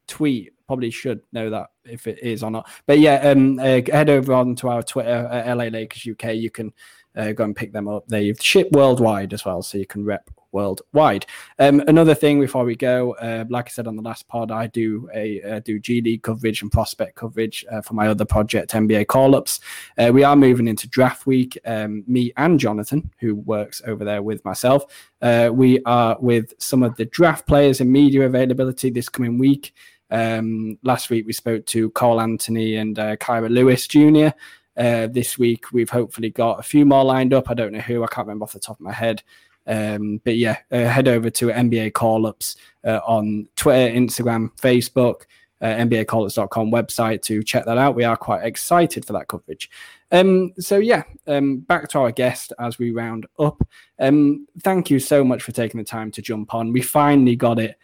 [0.07, 0.53] tweet.
[0.67, 2.69] Probably should know that if it is or not.
[2.85, 6.35] But yeah, um, uh, head over on to our Twitter at LA Lakers UK.
[6.35, 6.71] You can
[7.15, 8.07] uh, go and pick them up.
[8.07, 11.25] They ship worldwide as well, so you can rep worldwide.
[11.59, 14.67] Um, another thing before we go, uh, like I said on the last pod, I
[14.67, 18.71] do a uh, do G League coverage and prospect coverage uh, for my other project,
[18.71, 19.59] NBA Call Ups.
[19.97, 21.57] Uh, we are moving into draft week.
[21.65, 24.85] Um, me and Jonathan, who works over there with myself,
[25.21, 29.73] uh, we are with some of the draft players and media availability this coming week.
[30.09, 34.35] Um, last week we spoke to Cole Anthony and uh, Kira Lewis Jr.
[34.75, 37.49] Uh, this week we've hopefully got a few more lined up.
[37.49, 39.23] I don't know who, I can't remember off the top of my head.
[39.65, 45.23] Um, but yeah, uh, head over to NBA call ups uh, on Twitter, Instagram, Facebook,
[45.61, 47.95] uh, NBAcallups.com website to check that out.
[47.95, 49.69] We are quite excited for that coverage.
[50.11, 53.65] Um, so yeah, um, back to our guest as we round up.
[53.97, 56.73] Um, thank you so much for taking the time to jump on.
[56.73, 57.77] We finally got it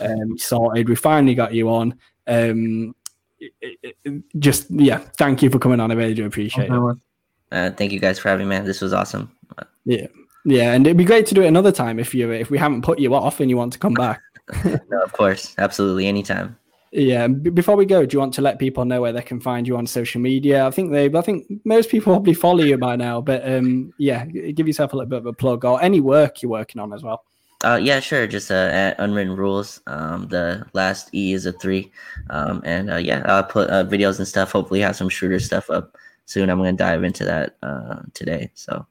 [0.00, 0.88] um, sorted.
[0.88, 1.98] We finally got you on.
[2.28, 2.94] Um,
[3.40, 5.90] it, it, just yeah, thank you for coming on.
[5.90, 6.96] I really do appreciate it.
[7.52, 8.54] Uh, thank you guys for having me.
[8.54, 8.64] Man.
[8.64, 9.30] This was awesome.
[9.84, 10.06] Yeah.
[10.44, 12.82] Yeah, and it'd be great to do it another time if you if we haven't
[12.82, 14.20] put you off and you want to come back.
[14.64, 16.56] no, of course, absolutely, anytime.
[16.94, 17.26] Yeah.
[17.26, 19.66] B- before we go, do you want to let people know where they can find
[19.66, 20.64] you on social media?
[20.64, 24.24] I think they, I think most people probably follow you by now, but um, yeah,
[24.24, 27.02] give yourself a little bit of a plug or any work you're working on as
[27.02, 27.24] well.
[27.64, 28.26] Uh, yeah, sure.
[28.26, 29.80] Just uh, at Unwritten Rules.
[29.86, 31.90] Um, the last E is a three,
[32.28, 34.52] um, and uh, yeah, I'll put uh, videos and stuff.
[34.52, 36.50] Hopefully, have some Schroeder stuff up soon.
[36.50, 38.50] I'm gonna dive into that uh, today.
[38.54, 38.86] So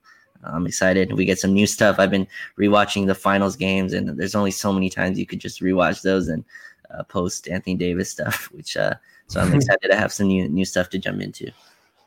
[0.46, 1.14] I'm excited.
[1.14, 1.98] We get some new stuff.
[2.00, 2.28] I've been
[2.60, 6.28] rewatching the finals games, and there's only so many times you could just rewatch those
[6.28, 6.44] and
[6.92, 8.50] uh, post Anthony Davis stuff.
[8.54, 8.96] Which uh,
[9.28, 11.52] so I'm excited to have some new new stuff to jump into.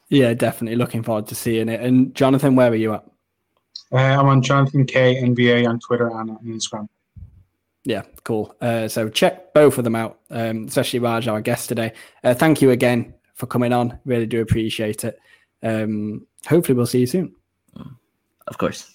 [0.09, 1.81] Yeah, definitely looking forward to seeing it.
[1.81, 3.05] And Jonathan, where are you at?
[3.93, 6.89] Uh, I'm on Jonathan K NBA on Twitter and on Instagram.
[7.85, 8.55] Yeah, cool.
[8.61, 11.93] Uh, so check both of them out, um, especially Raj, our guest today.
[12.25, 13.99] Uh, thank you again for coming on.
[14.05, 15.19] Really do appreciate it.
[15.63, 17.35] Um, hopefully, we'll see you soon.
[18.47, 18.95] Of course.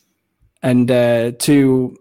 [0.64, 1.98] And uh, to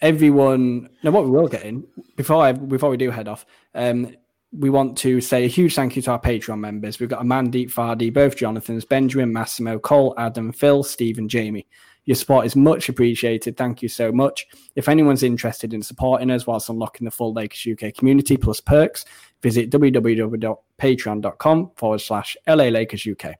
[0.00, 1.86] everyone, now what we will get in
[2.16, 3.44] before I, before we do head off,
[3.74, 4.14] um,
[4.52, 7.00] we want to say a huge thank you to our Patreon members.
[7.00, 11.66] We've got Amandeep Fardi, both Jonathans, Benjamin, Massimo, Cole, Adam, Phil, Steve, and Jamie.
[12.04, 13.56] Your support is much appreciated.
[13.56, 14.46] Thank you so much.
[14.76, 19.04] If anyone's interested in supporting us whilst unlocking the full Lakers UK community plus perks,
[19.42, 23.34] visit www.patreon.com forward slash LA Lakers UK.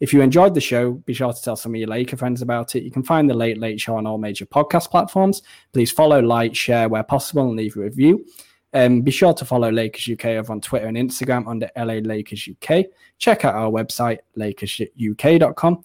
[0.00, 2.76] If you enjoyed the show, be sure to tell some of your Laker friends about
[2.76, 2.82] it.
[2.82, 5.42] You can find the Late Late Show on all major podcast platforms.
[5.72, 8.24] Please follow, like, share where possible, and leave a review.
[8.74, 12.48] Um, be sure to follow Lakers UK over on Twitter and Instagram under LA Lakers
[12.48, 12.86] UK.
[13.18, 15.84] Check out our website, lakersuk.com.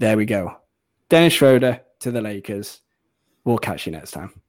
[0.00, 0.56] There we go.
[1.08, 2.80] Dennis Schroeder to the Lakers.
[3.44, 4.43] We'll catch you next time.